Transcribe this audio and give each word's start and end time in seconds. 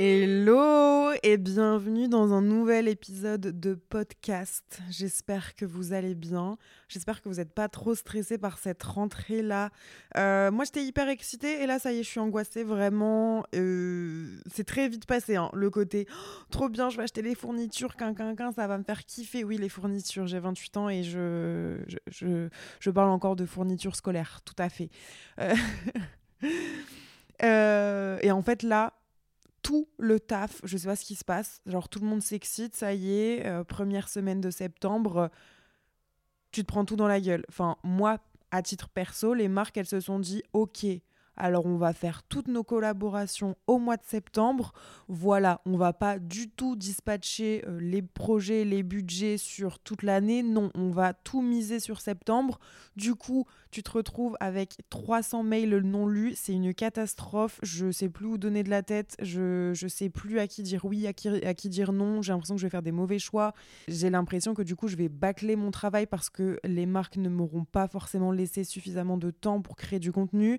Hello 0.00 1.10
et 1.24 1.36
bienvenue 1.38 2.06
dans 2.06 2.32
un 2.32 2.40
nouvel 2.40 2.86
épisode 2.86 3.58
de 3.58 3.74
podcast. 3.74 4.80
J'espère 4.90 5.56
que 5.56 5.64
vous 5.64 5.92
allez 5.92 6.14
bien. 6.14 6.56
J'espère 6.86 7.20
que 7.20 7.28
vous 7.28 7.34
n'êtes 7.38 7.52
pas 7.52 7.68
trop 7.68 7.96
stressé 7.96 8.38
par 8.38 8.58
cette 8.58 8.80
rentrée-là. 8.80 9.70
Euh, 10.16 10.52
moi, 10.52 10.64
j'étais 10.64 10.84
hyper 10.84 11.08
excitée 11.08 11.64
et 11.64 11.66
là, 11.66 11.80
ça 11.80 11.92
y 11.92 11.98
est, 11.98 12.04
je 12.04 12.10
suis 12.10 12.20
angoissée 12.20 12.62
vraiment. 12.62 13.44
Euh, 13.56 14.38
c'est 14.46 14.62
très 14.62 14.88
vite 14.88 15.04
passé, 15.04 15.34
hein, 15.34 15.50
le 15.52 15.68
côté 15.68 16.06
oh, 16.08 16.44
trop 16.48 16.68
bien, 16.68 16.90
je 16.90 16.96
vais 16.96 17.02
acheter 17.02 17.22
les 17.22 17.34
fournitures, 17.34 17.96
quin, 17.96 18.14
ça 18.54 18.68
va 18.68 18.78
me 18.78 18.84
faire 18.84 19.04
kiffer. 19.04 19.42
Oui, 19.42 19.58
les 19.58 19.68
fournitures, 19.68 20.28
j'ai 20.28 20.38
28 20.38 20.76
ans 20.76 20.88
et 20.88 21.02
je, 21.02 21.76
je, 22.06 22.48
je, 22.78 22.90
parle 22.92 23.10
encore 23.10 23.34
de 23.34 23.46
fournitures 23.46 23.96
scolaires, 23.96 24.42
tout 24.44 24.54
à 24.58 24.68
fait. 24.68 24.90
Euh, 25.40 25.56
et 28.22 28.30
en 28.30 28.42
fait, 28.42 28.62
là, 28.62 28.94
tout 29.62 29.88
le 29.98 30.20
taf. 30.20 30.60
Je 30.64 30.76
sais 30.76 30.86
pas 30.88 30.96
ce 30.96 31.04
qui 31.04 31.14
se 31.14 31.24
passe. 31.24 31.60
Genre, 31.66 31.88
tout 31.88 32.00
le 32.00 32.06
monde 32.06 32.22
s'excite, 32.22 32.74
ça 32.74 32.94
y 32.94 33.12
est, 33.12 33.46
euh, 33.46 33.64
première 33.64 34.08
semaine 34.08 34.40
de 34.40 34.50
septembre, 34.50 35.30
tu 36.50 36.62
te 36.62 36.66
prends 36.66 36.84
tout 36.84 36.96
dans 36.96 37.08
la 37.08 37.20
gueule. 37.20 37.44
Enfin, 37.48 37.76
moi, 37.82 38.18
à 38.50 38.62
titre 38.62 38.88
perso, 38.88 39.34
les 39.34 39.48
marques, 39.48 39.76
elles 39.76 39.86
se 39.86 40.00
sont 40.00 40.18
dit, 40.18 40.42
ok, 40.52 40.86
alors 41.38 41.66
on 41.66 41.76
va 41.76 41.92
faire 41.92 42.22
toutes 42.24 42.48
nos 42.48 42.64
collaborations 42.64 43.56
au 43.66 43.78
mois 43.78 43.96
de 43.96 44.04
septembre. 44.04 44.72
Voilà, 45.08 45.62
on 45.64 45.76
va 45.76 45.92
pas 45.92 46.18
du 46.18 46.50
tout 46.50 46.76
dispatcher 46.76 47.64
euh, 47.66 47.78
les 47.80 48.02
projets, 48.02 48.64
les 48.64 48.82
budgets 48.82 49.38
sur 49.38 49.78
toute 49.78 50.02
l'année. 50.02 50.42
Non, 50.42 50.70
on 50.74 50.90
va 50.90 51.14
tout 51.14 51.40
miser 51.40 51.80
sur 51.80 52.00
septembre. 52.00 52.58
Du 52.96 53.14
coup, 53.14 53.46
tu 53.70 53.82
te 53.82 53.90
retrouves 53.90 54.36
avec 54.40 54.78
300 54.90 55.44
mails 55.44 55.78
non 55.78 56.06
lus. 56.06 56.34
C'est 56.34 56.52
une 56.52 56.74
catastrophe. 56.74 57.60
Je 57.62 57.90
sais 57.90 58.08
plus 58.08 58.26
où 58.26 58.38
donner 58.38 58.64
de 58.64 58.70
la 58.70 58.82
tête. 58.82 59.16
Je, 59.22 59.72
je 59.74 59.88
sais 59.88 60.10
plus 60.10 60.38
à 60.40 60.48
qui 60.48 60.62
dire 60.62 60.84
oui, 60.84 61.06
à 61.06 61.12
qui, 61.12 61.28
à 61.28 61.54
qui 61.54 61.68
dire 61.68 61.92
non. 61.92 62.20
J'ai 62.20 62.32
l'impression 62.32 62.56
que 62.56 62.60
je 62.60 62.66
vais 62.66 62.70
faire 62.70 62.82
des 62.82 62.92
mauvais 62.92 63.18
choix. 63.18 63.54
J'ai 63.86 64.10
l'impression 64.10 64.54
que 64.54 64.62
du 64.62 64.74
coup, 64.76 64.88
je 64.88 64.96
vais 64.96 65.08
bâcler 65.08 65.56
mon 65.56 65.70
travail 65.70 66.06
parce 66.06 66.28
que 66.28 66.58
les 66.64 66.86
marques 66.86 67.16
ne 67.16 67.28
m'auront 67.28 67.64
pas 67.64 67.86
forcément 67.86 68.32
laissé 68.32 68.64
suffisamment 68.64 69.16
de 69.16 69.30
temps 69.30 69.62
pour 69.62 69.76
créer 69.76 70.00
du 70.00 70.12
contenu. 70.12 70.58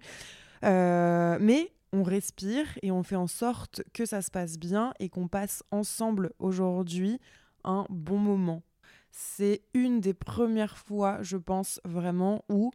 Euh, 0.64 1.38
mais 1.40 1.72
on 1.92 2.04
respire 2.04 2.68
et 2.82 2.92
on 2.92 3.04
fait 3.04 3.16
en 3.16 3.28
sorte 3.28 3.82
que 3.94 4.06
ça 4.06 4.22
se 4.22 4.32
passe 4.32 4.58
bien 4.58 4.94
et 5.00 5.10
qu'on 5.10 5.28
passe 5.28 5.64
ensemble 5.72 6.32
aujourd'hui 6.40 7.20
un 7.64 7.86
bon 7.90 8.18
moment. 8.18 8.64
C'est 9.12 9.62
une 9.74 10.02
des 10.02 10.14
premières 10.14 10.78
fois, 10.78 11.18
je 11.22 11.38
pense 11.38 11.82
vraiment, 11.84 12.44
où 12.50 12.72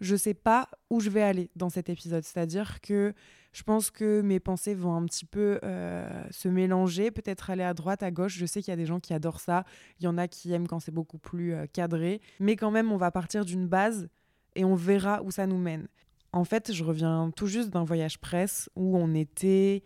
je 0.00 0.16
sais 0.16 0.34
pas 0.34 0.68
où 0.90 1.00
je 1.00 1.08
vais 1.08 1.22
aller 1.22 1.50
dans 1.56 1.70
cet 1.70 1.88
épisode. 1.88 2.22
C'est-à-dire 2.24 2.80
que 2.80 3.14
je 3.52 3.62
pense 3.62 3.90
que 3.90 4.20
mes 4.20 4.40
pensées 4.40 4.74
vont 4.74 4.94
un 4.94 5.04
petit 5.06 5.24
peu 5.24 5.58
euh, 5.62 6.24
se 6.30 6.48
mélanger, 6.48 7.10
peut-être 7.10 7.50
aller 7.50 7.62
à 7.62 7.72
droite, 7.72 8.02
à 8.02 8.10
gauche. 8.10 8.36
Je 8.36 8.46
sais 8.46 8.60
qu'il 8.60 8.72
y 8.72 8.74
a 8.74 8.76
des 8.76 8.86
gens 8.86 9.00
qui 9.00 9.14
adorent 9.14 9.40
ça. 9.40 9.64
Il 10.00 10.04
y 10.04 10.08
en 10.08 10.18
a 10.18 10.28
qui 10.28 10.52
aiment 10.52 10.66
quand 10.66 10.80
c'est 10.80 10.92
beaucoup 10.92 11.18
plus 11.18 11.54
euh, 11.54 11.66
cadré. 11.72 12.20
Mais 12.40 12.56
quand 12.56 12.70
même, 12.70 12.92
on 12.92 12.96
va 12.96 13.10
partir 13.10 13.44
d'une 13.44 13.66
base 13.66 14.08
et 14.56 14.64
on 14.64 14.74
verra 14.74 15.22
où 15.22 15.30
ça 15.30 15.46
nous 15.46 15.58
mène. 15.58 15.88
En 16.34 16.42
fait, 16.44 16.72
je 16.72 16.82
reviens 16.82 17.30
tout 17.36 17.46
juste 17.46 17.70
d'un 17.70 17.84
voyage 17.84 18.18
presse 18.18 18.68
où 18.74 18.98
on 18.98 19.14
était 19.14 19.84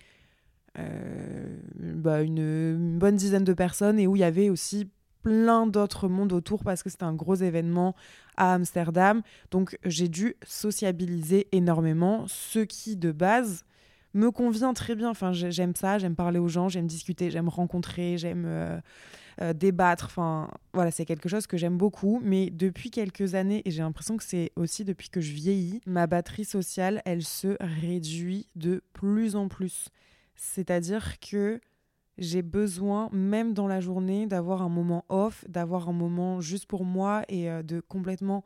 euh, 0.78 1.58
bah, 1.78 2.22
une, 2.22 2.98
bonne 2.98 3.16
dizaine 3.16 3.44
de 3.44 3.52
personnes 3.52 3.98
et 3.98 4.06
où 4.06 4.16
il 4.16 4.20
y 4.20 4.24
avait 4.24 4.48
aussi 4.48 4.88
plein 5.22 5.66
d'autres 5.66 6.08
mondes 6.08 6.32
autour 6.32 6.64
parce 6.64 6.82
que 6.82 6.88
c'était 6.88 7.04
un 7.04 7.12
gros 7.12 7.34
événement 7.34 7.94
à 8.38 8.54
Amsterdam. 8.54 9.20
Donc 9.50 9.78
j'ai 9.84 10.08
dû 10.08 10.36
sociabiliser 10.42 11.48
énormément, 11.52 12.24
ce 12.28 12.60
qui 12.60 12.96
de 12.96 13.12
base 13.12 13.66
me 14.14 14.30
convient 14.30 14.72
très 14.74 14.94
bien. 14.94 15.10
Enfin, 15.10 15.32
j'aime 15.32 15.74
ça, 15.74 15.98
j'aime 15.98 16.16
parler 16.16 16.38
aux 16.38 16.48
gens, 16.48 16.68
j'aime 16.68 16.86
discuter, 16.86 17.30
j'aime 17.30 17.48
rencontrer, 17.48 18.18
j'aime 18.18 18.44
euh, 18.46 18.80
euh, 19.40 19.52
débattre. 19.52 20.06
Enfin, 20.06 20.50
voilà, 20.72 20.90
c'est 20.90 21.04
quelque 21.04 21.28
chose 21.28 21.46
que 21.46 21.56
j'aime 21.56 21.76
beaucoup. 21.76 22.20
Mais 22.22 22.50
depuis 22.50 22.90
quelques 22.90 23.34
années, 23.34 23.62
et 23.64 23.70
j'ai 23.70 23.82
l'impression 23.82 24.16
que 24.16 24.24
c'est 24.24 24.52
aussi 24.56 24.84
depuis 24.84 25.10
que 25.10 25.20
je 25.20 25.32
vieillis, 25.32 25.80
ma 25.86 26.06
batterie 26.06 26.44
sociale, 26.44 27.02
elle 27.04 27.22
se 27.22 27.56
réduit 27.60 28.46
de 28.56 28.82
plus 28.92 29.36
en 29.36 29.48
plus. 29.48 29.88
C'est-à-dire 30.34 31.18
que 31.20 31.60
j'ai 32.18 32.42
besoin, 32.42 33.08
même 33.12 33.54
dans 33.54 33.68
la 33.68 33.80
journée, 33.80 34.26
d'avoir 34.26 34.62
un 34.62 34.68
moment 34.68 35.04
off, 35.08 35.44
d'avoir 35.48 35.88
un 35.88 35.92
moment 35.92 36.40
juste 36.40 36.66
pour 36.66 36.84
moi 36.84 37.22
et 37.28 37.48
euh, 37.48 37.62
de 37.62 37.80
complètement 37.80 38.44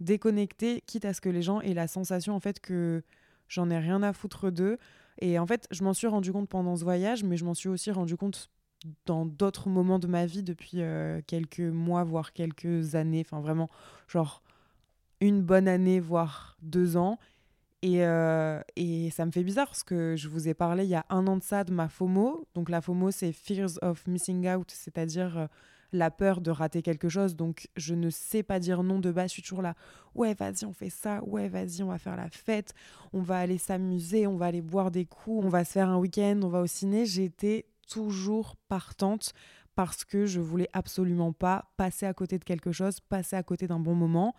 déconnecter, 0.00 0.82
quitte 0.86 1.04
à 1.04 1.14
ce 1.14 1.20
que 1.20 1.28
les 1.28 1.42
gens 1.42 1.60
aient 1.60 1.74
la 1.74 1.86
sensation 1.86 2.34
en 2.34 2.40
fait 2.40 2.58
que 2.58 3.04
j'en 3.48 3.70
ai 3.70 3.78
rien 3.78 4.02
à 4.02 4.12
foutre 4.12 4.50
d'eux. 4.50 4.78
Et 5.20 5.38
en 5.38 5.46
fait, 5.46 5.66
je 5.70 5.84
m'en 5.84 5.94
suis 5.94 6.06
rendu 6.06 6.32
compte 6.32 6.48
pendant 6.48 6.76
ce 6.76 6.84
voyage, 6.84 7.22
mais 7.24 7.36
je 7.36 7.44
m'en 7.44 7.54
suis 7.54 7.68
aussi 7.68 7.90
rendu 7.90 8.16
compte 8.16 8.50
dans 9.06 9.24
d'autres 9.24 9.68
moments 9.68 9.98
de 9.98 10.06
ma 10.06 10.26
vie 10.26 10.42
depuis 10.42 10.82
euh, 10.82 11.20
quelques 11.26 11.60
mois, 11.60 12.04
voire 12.04 12.32
quelques 12.32 12.94
années, 12.94 13.22
enfin 13.24 13.40
vraiment, 13.40 13.70
genre 14.08 14.42
une 15.20 15.40
bonne 15.40 15.68
année, 15.68 16.00
voire 16.00 16.56
deux 16.62 16.96
ans. 16.96 17.18
Et, 17.82 18.04
euh, 18.04 18.60
et, 18.76 19.10
ça 19.10 19.26
me 19.26 19.30
fait 19.30 19.44
bizarre 19.44 19.66
parce 19.66 19.82
que 19.82 20.16
je 20.16 20.28
vous 20.28 20.48
ai 20.48 20.54
parlé 20.54 20.84
il 20.84 20.90
y 20.90 20.94
a 20.94 21.04
un 21.10 21.26
an 21.26 21.36
de 21.36 21.42
ça 21.42 21.64
de 21.64 21.72
ma 21.72 21.88
FOMO. 21.88 22.46
Donc 22.54 22.70
la 22.70 22.80
FOMO, 22.80 23.10
c'est 23.10 23.32
Fears 23.32 23.78
of 23.82 24.06
Missing 24.06 24.48
Out, 24.48 24.70
c'est-à-dire 24.70 25.38
euh, 25.38 25.46
la 25.94 26.10
peur 26.10 26.40
de 26.40 26.50
rater 26.50 26.82
quelque 26.82 27.08
chose. 27.08 27.36
Donc 27.36 27.68
je 27.76 27.94
ne 27.94 28.10
sais 28.10 28.42
pas 28.42 28.58
dire 28.58 28.82
non 28.82 28.98
de 28.98 29.10
base, 29.10 29.28
je 29.28 29.34
suis 29.34 29.42
toujours 29.42 29.62
là. 29.62 29.74
Ouais, 30.14 30.34
vas-y, 30.34 30.64
on 30.64 30.72
fait 30.72 30.90
ça. 30.90 31.22
Ouais, 31.24 31.48
vas-y, 31.48 31.82
on 31.82 31.88
va 31.88 31.98
faire 31.98 32.16
la 32.16 32.28
fête. 32.28 32.74
On 33.12 33.22
va 33.22 33.38
aller 33.38 33.58
s'amuser, 33.58 34.26
on 34.26 34.36
va 34.36 34.46
aller 34.46 34.60
boire 34.60 34.90
des 34.90 35.06
coups, 35.06 35.44
on 35.44 35.48
va 35.48 35.64
se 35.64 35.72
faire 35.72 35.88
un 35.88 35.96
week-end, 35.96 36.40
on 36.42 36.48
va 36.48 36.60
au 36.60 36.66
ciné. 36.66 37.06
J'étais 37.06 37.66
toujours 37.88 38.56
partante 38.68 39.32
parce 39.74 40.04
que 40.04 40.26
je 40.26 40.40
voulais 40.40 40.68
absolument 40.72 41.32
pas 41.32 41.70
passer 41.76 42.06
à 42.06 42.14
côté 42.14 42.38
de 42.38 42.44
quelque 42.44 42.72
chose, 42.72 43.00
passer 43.00 43.36
à 43.36 43.42
côté 43.42 43.66
d'un 43.66 43.80
bon 43.80 43.94
moment. 43.94 44.34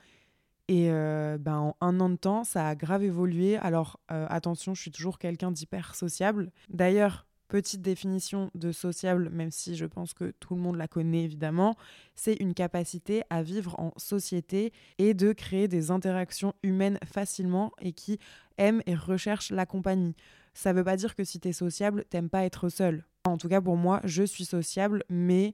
Et 0.68 0.90
euh, 0.90 1.38
ben, 1.38 1.74
en 1.80 1.88
un 1.88 2.00
an 2.00 2.10
de 2.10 2.16
temps, 2.16 2.44
ça 2.44 2.68
a 2.68 2.76
grave 2.76 3.04
évolué. 3.04 3.58
Alors 3.58 4.00
euh, 4.12 4.26
attention, 4.30 4.74
je 4.74 4.82
suis 4.82 4.92
toujours 4.92 5.20
quelqu'un 5.20 5.52
d'hyper 5.52 5.96
sociable. 5.96 6.52
D'ailleurs, 6.70 7.28
petite 7.56 7.82
définition 7.82 8.52
de 8.54 8.74
sociable, 8.74 9.30
même 9.30 9.50
si 9.50 9.78
je 9.78 9.86
pense 9.86 10.14
que 10.14 10.34
tout 10.42 10.56
le 10.56 10.62
monde 10.62 10.76
la 10.76 10.90
connaît 10.90 11.24
évidemment, 11.24 11.78
c'est 12.14 12.34
une 12.34 12.54
capacité 12.54 13.24
à 13.30 13.44
vivre 13.44 13.80
en 13.80 13.94
société 13.96 14.74
et 14.98 15.14
de 15.14 15.32
créer 15.32 15.70
des 15.70 15.90
interactions 15.90 16.54
humaines 16.64 17.00
facilement 17.06 17.72
et 17.80 17.94
qui 17.94 18.20
aime 18.58 18.82
et 18.88 18.94
recherche 18.94 19.52
la 19.52 19.66
compagnie. 19.66 20.18
Ça 20.54 20.74
veut 20.74 20.84
pas 20.84 20.98
dire 20.98 21.16
que 21.16 21.24
si 21.24 21.40
tu 21.40 21.48
es 21.48 21.54
sociable, 21.54 22.04
t'aimes 22.10 22.30
pas 22.30 22.44
être 22.44 22.68
seul. 22.68 23.06
En 23.24 23.38
tout 23.38 23.48
cas, 23.48 23.62
pour 23.62 23.78
moi, 23.78 24.02
je 24.04 24.24
suis 24.24 24.44
sociable, 24.44 25.06
mais 25.08 25.54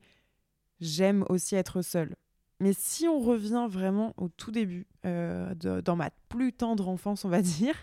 j'aime 0.79 1.23
aussi 1.29 1.53
être 1.53 1.83
seule. 1.83 2.15
Mais 2.59 2.73
si 2.73 3.07
on 3.07 3.19
revient 3.19 3.67
vraiment 3.69 4.15
au 4.17 4.27
tout 4.27 4.49
début, 4.49 4.87
euh, 5.05 5.53
dans 5.53 5.95
ma 5.95 6.09
plus 6.29 6.51
tendre 6.51 6.89
enfance, 6.89 7.25
on 7.25 7.29
va 7.29 7.41
dire, 7.43 7.75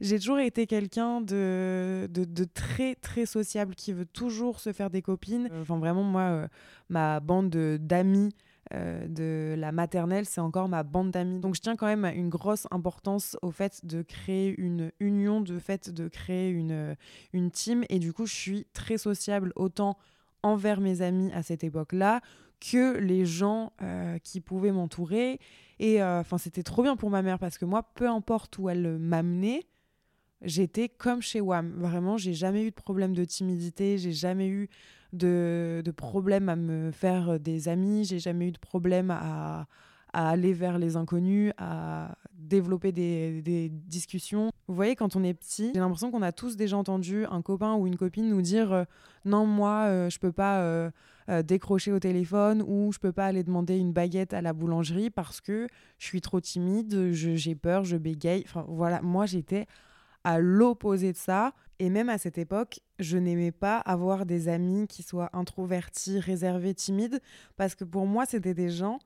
j'ai 0.00 0.18
toujours 0.18 0.38
été 0.38 0.66
quelqu'un 0.66 1.20
de, 1.20 2.08
de, 2.10 2.44
très, 2.44 2.94
très 2.94 3.26
sociable, 3.26 3.74
qui 3.74 3.92
veut 3.92 4.06
toujours 4.06 4.60
se 4.60 4.72
faire 4.72 4.90
des 4.90 5.02
copines. 5.02 5.48
Enfin, 5.60 5.78
vraiment, 5.78 6.02
moi, 6.02 6.22
euh, 6.22 6.48
ma 6.88 7.20
bande 7.20 7.50
d'amis 7.50 8.34
euh, 8.72 9.06
de 9.08 9.54
la 9.58 9.72
maternelle, 9.72 10.24
c'est 10.24 10.40
encore 10.40 10.68
ma 10.68 10.82
bande 10.82 11.10
d'amis. 11.10 11.38
Donc 11.38 11.54
je 11.54 11.60
tiens 11.60 11.76
quand 11.76 11.86
même 11.86 12.04
une 12.04 12.30
grosse 12.30 12.66
importance 12.70 13.36
au 13.42 13.50
fait 13.50 13.84
de 13.84 14.02
créer 14.02 14.54
une 14.58 14.90
union, 15.00 15.40
de 15.40 15.58
fait 15.58 15.90
de 15.90 16.08
créer 16.08 16.48
une, 16.48 16.96
une 17.32 17.50
team. 17.50 17.84
Et 17.90 17.98
du 17.98 18.12
coup, 18.12 18.26
je 18.26 18.34
suis 18.34 18.66
très 18.72 18.96
sociable 18.96 19.52
autant 19.54 19.98
envers 20.42 20.80
mes 20.80 21.02
amis 21.02 21.30
à 21.32 21.42
cette 21.42 21.64
époque-là 21.64 22.20
que 22.60 22.96
les 22.98 23.26
gens 23.26 23.72
euh, 23.82 24.18
qui 24.18 24.40
pouvaient 24.40 24.72
m'entourer. 24.72 25.38
Et 25.78 26.02
euh, 26.02 26.22
c'était 26.38 26.62
trop 26.62 26.82
bien 26.82 26.96
pour 26.96 27.10
ma 27.10 27.22
mère 27.22 27.38
parce 27.38 27.58
que 27.58 27.64
moi, 27.64 27.82
peu 27.94 28.08
importe 28.08 28.56
où 28.58 28.68
elle 28.68 28.98
m'amenait, 28.98 29.64
j'étais 30.44 30.88
comme 30.88 31.22
chez 31.22 31.40
WAM. 31.40 31.72
Vraiment, 31.76 32.16
j'ai 32.16 32.34
jamais 32.34 32.64
eu 32.64 32.70
de 32.70 32.74
problème 32.74 33.14
de 33.14 33.24
timidité, 33.24 33.98
j'ai 33.98 34.12
jamais 34.12 34.48
eu 34.48 34.68
de, 35.12 35.82
de 35.84 35.90
problème 35.90 36.48
à 36.48 36.56
me 36.56 36.90
faire 36.90 37.38
des 37.40 37.68
amis, 37.68 38.04
j'ai 38.04 38.18
jamais 38.18 38.48
eu 38.48 38.52
de 38.52 38.58
problème 38.58 39.10
à, 39.10 39.66
à 40.12 40.30
aller 40.30 40.52
vers 40.52 40.78
les 40.78 40.96
inconnus, 40.96 41.52
à 41.58 42.16
développer 42.32 42.92
des, 42.92 43.42
des 43.42 43.68
discussions. 43.68 44.50
Vous 44.68 44.74
voyez, 44.74 44.96
quand 44.96 45.16
on 45.16 45.24
est 45.24 45.34
petit, 45.34 45.72
j'ai 45.74 45.80
l'impression 45.80 46.10
qu'on 46.10 46.22
a 46.22 46.32
tous 46.32 46.56
déjà 46.56 46.76
entendu 46.76 47.24
un 47.26 47.42
copain 47.42 47.74
ou 47.74 47.86
une 47.86 47.96
copine 47.96 48.28
nous 48.28 48.42
dire 48.42 48.72
euh, 48.72 48.84
non, 49.24 49.46
moi, 49.46 49.86
euh, 49.86 50.10
je 50.10 50.18
peux 50.18 50.32
pas 50.32 50.60
euh, 50.60 50.90
décrocher 51.42 51.92
au 51.92 51.98
téléphone 51.98 52.62
ou 52.66 52.92
je 52.92 52.98
peux 52.98 53.12
pas 53.12 53.26
aller 53.26 53.42
demander 53.42 53.76
une 53.76 53.92
baguette 53.92 54.34
à 54.34 54.42
la 54.42 54.52
boulangerie 54.52 55.10
parce 55.10 55.40
que 55.40 55.66
je 55.98 56.06
suis 56.06 56.20
trop 56.20 56.40
timide, 56.40 57.12
j'ai 57.12 57.54
peur, 57.54 57.84
je 57.84 57.96
bégaye. 57.96 58.44
Enfin, 58.46 58.64
voilà, 58.68 59.00
moi, 59.02 59.26
j'étais 59.26 59.66
à 60.24 60.38
l'opposé 60.38 61.12
de 61.12 61.16
ça. 61.16 61.54
Et 61.78 61.90
même 61.90 62.08
à 62.08 62.18
cette 62.18 62.38
époque, 62.38 62.80
je 62.98 63.18
n'aimais 63.18 63.52
pas 63.52 63.78
avoir 63.78 64.26
des 64.26 64.48
amis 64.48 64.86
qui 64.86 65.02
soient 65.02 65.30
introvertis, 65.32 66.20
réservés, 66.20 66.74
timides, 66.74 67.20
parce 67.56 67.74
que 67.74 67.84
pour 67.84 68.06
moi, 68.06 68.26
c'était 68.26 68.54
des 68.54 68.70
gens 68.70 68.98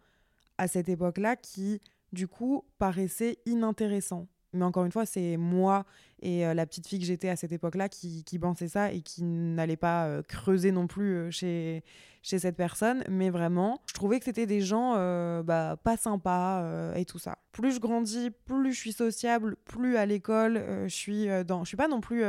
à 0.58 0.68
cette 0.68 0.88
époque-là 0.88 1.36
qui, 1.36 1.80
du 2.12 2.28
coup, 2.28 2.64
paraissaient 2.78 3.38
inintéressants. 3.46 4.26
Mais 4.52 4.64
encore 4.64 4.84
une 4.84 4.92
fois, 4.92 5.06
c'est 5.06 5.36
moi 5.36 5.84
et 6.20 6.46
euh, 6.46 6.54
la 6.54 6.66
petite 6.66 6.86
fille 6.86 6.98
que 6.98 7.04
j'étais 7.04 7.28
à 7.28 7.36
cette 7.36 7.52
époque-là 7.52 7.88
qui, 7.88 8.24
qui 8.24 8.38
pensait 8.38 8.68
ça 8.68 8.92
et 8.92 9.02
qui 9.02 9.22
n'allait 9.22 9.76
pas 9.76 10.06
euh, 10.06 10.22
creuser 10.22 10.72
non 10.72 10.86
plus 10.86 11.14
euh, 11.16 11.30
chez, 11.30 11.84
chez 12.22 12.38
cette 12.38 12.56
personne. 12.56 13.04
Mais 13.08 13.30
vraiment, 13.30 13.80
je 13.86 13.94
trouvais 13.94 14.18
que 14.18 14.24
c'était 14.24 14.46
des 14.46 14.60
gens 14.60 14.94
bah, 15.42 15.76
pas 15.82 15.96
sympas 15.96 16.94
et 16.94 17.04
tout 17.04 17.18
ça. 17.18 17.38
Plus 17.52 17.72
je 17.72 17.80
grandis, 17.80 18.30
plus 18.30 18.72
je 18.72 18.78
suis 18.78 18.92
sociable, 18.92 19.56
plus 19.64 19.96
à 19.96 20.06
l'école, 20.06 20.64
je 20.84 20.94
suis 20.94 21.28
dans... 21.46 21.64
Je 21.64 21.68
suis 21.68 21.76
pas 21.76 21.88
non 21.88 22.00
plus 22.00 22.24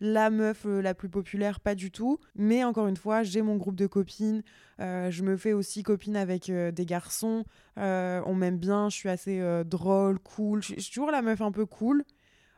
la 0.00 0.30
meuf 0.30 0.66
euh, 0.66 0.82
la 0.82 0.94
plus 0.94 1.08
populaire, 1.08 1.60
pas 1.60 1.74
du 1.74 1.90
tout. 1.90 2.18
Mais 2.34 2.64
encore 2.64 2.86
une 2.86 2.96
fois, 2.96 3.22
j'ai 3.22 3.42
mon 3.42 3.56
groupe 3.56 3.76
de 3.76 3.86
copines. 3.86 4.42
Euh, 4.80 5.10
je 5.10 5.22
me 5.22 5.36
fais 5.36 5.52
aussi 5.52 5.82
copine 5.82 6.16
avec 6.16 6.50
euh, 6.50 6.70
des 6.70 6.86
garçons. 6.86 7.44
on 7.76 8.34
m'aime 8.34 8.58
bien, 8.58 8.88
je 8.88 8.96
suis 8.96 9.08
assez 9.08 9.42
drôle, 9.64 10.18
cool. 10.18 10.62
Je 10.62 10.78
suis 10.78 10.92
toujours 10.92 11.10
la 11.10 11.22
meuf 11.22 11.40
un 11.40 11.52
peu 11.52 11.66
cool. 11.66 12.04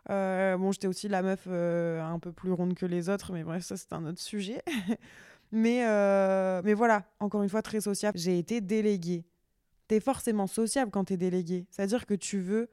bon, 0.09 0.73
j'étais 0.73 0.89
aussi 0.89 1.09
la 1.09 1.23
meuf 1.23 1.47
un 1.47 2.19
peu 2.19 2.33
plus 2.33 2.53
ronde 2.53 2.75
que 2.75 2.87
les 2.87 3.09
autres, 3.09 3.33
mais 3.33 3.45
bref, 3.45 3.65
ça 3.65 3.77
c'est 3.77 3.93
un 3.93 4.05
autre 4.07 4.21
sujet. 4.21 4.63
mais, 5.53 5.83
mais 6.65 6.75
voilà, 6.75 7.05
encore 7.21 7.43
une 7.43 7.49
fois, 7.49 7.63
très 7.63 7.81
sociable. 7.81 8.19
J'ai 8.19 8.39
été 8.39 8.61
déléguée. 8.61 9.25
T'es 9.89 10.01
forcément 10.01 10.47
sociable 10.47 10.91
quand 10.91 11.05
t'es 11.05 11.17
déléguée. 11.17 11.67
C'est-à-dire 11.71 12.05
que 12.05 12.15
tu 12.15 12.41
veux 12.41 12.69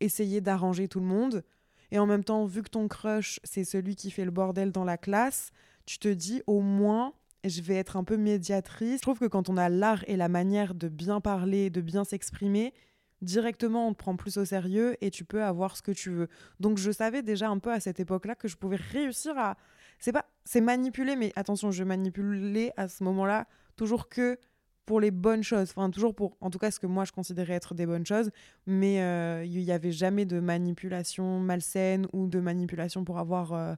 essayer 0.00 0.40
d'arranger 0.40 0.86
tout 0.88 1.00
le 1.00 1.06
monde 1.06 1.42
et 1.92 1.98
en 1.98 2.06
même 2.06 2.24
temps, 2.24 2.46
vu 2.46 2.62
que 2.62 2.70
ton 2.70 2.88
crush, 2.88 3.38
c'est 3.44 3.64
celui 3.64 3.96
qui 3.96 4.10
fait 4.10 4.24
le 4.24 4.30
bordel 4.30 4.72
dans 4.72 4.82
la 4.82 4.96
classe, 4.96 5.50
tu 5.84 5.98
te 5.98 6.08
dis 6.08 6.42
au 6.46 6.60
moins, 6.62 7.12
je 7.44 7.60
vais 7.60 7.74
être 7.76 7.98
un 7.98 8.02
peu 8.02 8.16
médiatrice. 8.16 8.96
Je 8.96 9.02
trouve 9.02 9.18
que 9.18 9.26
quand 9.26 9.50
on 9.50 9.58
a 9.58 9.68
l'art 9.68 10.02
et 10.06 10.16
la 10.16 10.30
manière 10.30 10.74
de 10.74 10.88
bien 10.88 11.20
parler, 11.20 11.68
de 11.68 11.82
bien 11.82 12.04
s'exprimer, 12.04 12.72
directement 13.20 13.88
on 13.88 13.92
te 13.92 13.98
prend 13.98 14.16
plus 14.16 14.38
au 14.38 14.46
sérieux 14.46 14.96
et 15.02 15.10
tu 15.10 15.26
peux 15.26 15.44
avoir 15.44 15.76
ce 15.76 15.82
que 15.82 15.92
tu 15.92 16.08
veux. 16.10 16.28
Donc 16.60 16.78
je 16.78 16.90
savais 16.90 17.20
déjà 17.20 17.50
un 17.50 17.58
peu 17.58 17.70
à 17.70 17.78
cette 17.78 18.00
époque-là 18.00 18.36
que 18.36 18.48
je 18.48 18.56
pouvais 18.56 18.76
réussir 18.76 19.36
à 19.36 19.58
c'est 19.98 20.12
pas 20.12 20.24
c'est 20.44 20.62
manipuler 20.62 21.14
mais 21.14 21.30
attention, 21.36 21.70
je 21.70 21.84
manipulais 21.84 22.72
à 22.78 22.88
ce 22.88 23.04
moment-là 23.04 23.46
toujours 23.76 24.08
que 24.08 24.38
pour 24.86 25.00
les 25.00 25.10
bonnes 25.10 25.42
choses, 25.42 25.70
enfin 25.70 25.90
toujours 25.90 26.14
pour, 26.14 26.36
en 26.40 26.50
tout 26.50 26.58
cas 26.58 26.70
ce 26.70 26.80
que 26.80 26.86
moi 26.86 27.04
je 27.04 27.12
considérais 27.12 27.54
être 27.54 27.74
des 27.74 27.86
bonnes 27.86 28.06
choses, 28.06 28.30
mais 28.66 29.00
euh, 29.02 29.44
il 29.44 29.62
n'y 29.62 29.72
avait 29.72 29.92
jamais 29.92 30.24
de 30.24 30.40
manipulation 30.40 31.38
malsaine 31.40 32.06
ou 32.12 32.26
de 32.26 32.40
manipulation 32.40 33.04
pour 33.04 33.18
avoir 33.18 33.52
euh, 33.52 33.74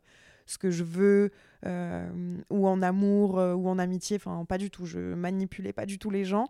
ce 0.46 0.56
que 0.58 0.70
je 0.70 0.84
veux, 0.84 1.30
euh, 1.66 2.08
ou 2.50 2.66
en 2.66 2.80
amour, 2.82 3.34
ou 3.34 3.68
en 3.68 3.78
amitié, 3.78 4.16
enfin 4.16 4.44
pas 4.46 4.58
du 4.58 4.70
tout, 4.70 4.86
je 4.86 4.98
manipulais 4.98 5.72
pas 5.72 5.86
du 5.86 5.98
tout 5.98 6.10
les 6.10 6.24
gens, 6.24 6.48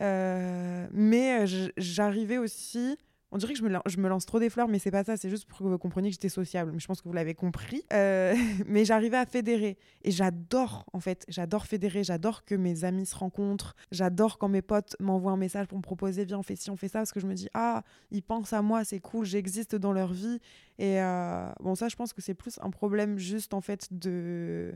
mais 0.00 1.46
j'arrivais 1.76 2.38
aussi 2.38 2.96
on 3.36 3.38
dirait 3.38 3.52
que 3.52 3.58
je 3.58 3.98
me, 4.00 4.08
lance 4.08 4.24
trop 4.24 4.40
des 4.40 4.48
fleurs, 4.48 4.66
mais 4.66 4.78
c'est 4.78 4.90
pas 4.90 5.04
ça. 5.04 5.18
C'est 5.18 5.28
juste 5.28 5.44
pour 5.44 5.58
que 5.58 5.64
vous 5.64 5.78
compreniez 5.78 6.08
que 6.08 6.14
j'étais 6.14 6.30
sociable. 6.30 6.72
Mais 6.72 6.78
je 6.78 6.86
pense 6.86 7.02
que 7.02 7.08
vous 7.08 7.14
l'avez 7.14 7.34
compris. 7.34 7.84
Euh, 7.92 8.34
mais 8.66 8.86
j'arrivais 8.86 9.18
à 9.18 9.26
fédérer. 9.26 9.76
Et 10.02 10.10
j'adore, 10.10 10.86
en 10.94 11.00
fait. 11.00 11.26
J'adore 11.28 11.66
fédérer. 11.66 12.02
J'adore 12.02 12.46
que 12.46 12.54
mes 12.54 12.84
amis 12.84 13.04
se 13.04 13.14
rencontrent. 13.14 13.76
J'adore 13.92 14.38
quand 14.38 14.48
mes 14.48 14.62
potes 14.62 14.96
m'envoient 15.00 15.32
un 15.32 15.36
message 15.36 15.66
pour 15.66 15.76
me 15.76 15.82
proposer 15.82 16.24
Viens, 16.24 16.38
on 16.38 16.42
fait 16.42 16.56
ci, 16.56 16.70
on 16.70 16.76
fait 16.76 16.88
ça. 16.88 17.00
Parce 17.00 17.12
que 17.12 17.20
je 17.20 17.26
me 17.26 17.34
dis 17.34 17.48
Ah, 17.52 17.84
ils 18.10 18.22
pensent 18.22 18.54
à 18.54 18.62
moi, 18.62 18.84
c'est 18.84 19.00
cool, 19.00 19.26
j'existe 19.26 19.76
dans 19.76 19.92
leur 19.92 20.14
vie. 20.14 20.40
Et 20.78 21.02
euh, 21.02 21.50
bon, 21.60 21.74
ça, 21.74 21.88
je 21.88 21.96
pense 21.96 22.14
que 22.14 22.22
c'est 22.22 22.34
plus 22.34 22.58
un 22.62 22.70
problème 22.70 23.18
juste, 23.18 23.52
en 23.52 23.60
fait, 23.60 23.88
de 23.90 24.72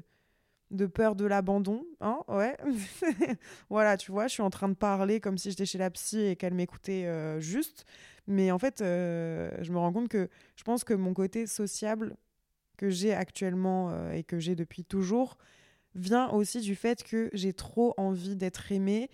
de 0.70 0.86
peur 0.86 1.16
de 1.16 1.24
l'abandon, 1.24 1.84
hein, 2.00 2.20
ouais. 2.28 2.56
voilà, 3.70 3.96
tu 3.96 4.12
vois, 4.12 4.28
je 4.28 4.34
suis 4.34 4.42
en 4.42 4.50
train 4.50 4.68
de 4.68 4.74
parler 4.74 5.20
comme 5.20 5.36
si 5.36 5.50
j'étais 5.50 5.66
chez 5.66 5.78
la 5.78 5.90
psy 5.90 6.20
et 6.20 6.36
qu'elle 6.36 6.54
m'écoutait 6.54 7.06
euh, 7.06 7.40
juste. 7.40 7.84
Mais 8.30 8.52
en 8.52 8.60
fait, 8.60 8.80
euh, 8.80 9.50
je 9.60 9.72
me 9.72 9.78
rends 9.78 9.92
compte 9.92 10.08
que 10.08 10.28
je 10.54 10.62
pense 10.62 10.84
que 10.84 10.94
mon 10.94 11.14
côté 11.14 11.48
sociable 11.48 12.16
que 12.76 12.88
j'ai 12.88 13.12
actuellement 13.12 13.90
euh, 13.90 14.12
et 14.12 14.22
que 14.22 14.38
j'ai 14.38 14.54
depuis 14.54 14.84
toujours 14.84 15.36
vient 15.96 16.30
aussi 16.30 16.60
du 16.60 16.76
fait 16.76 17.02
que 17.02 17.28
j'ai 17.32 17.52
trop 17.52 17.92
envie 17.96 18.36
d'être 18.36 18.70
aimée 18.70 19.10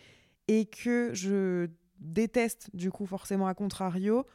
et 0.48 0.66
que 0.66 1.10
je 1.14 1.70
déteste, 1.98 2.68
du 2.74 2.90
coup, 2.90 3.06
forcément 3.06 3.46
à 3.46 3.54
contrario, 3.54 4.26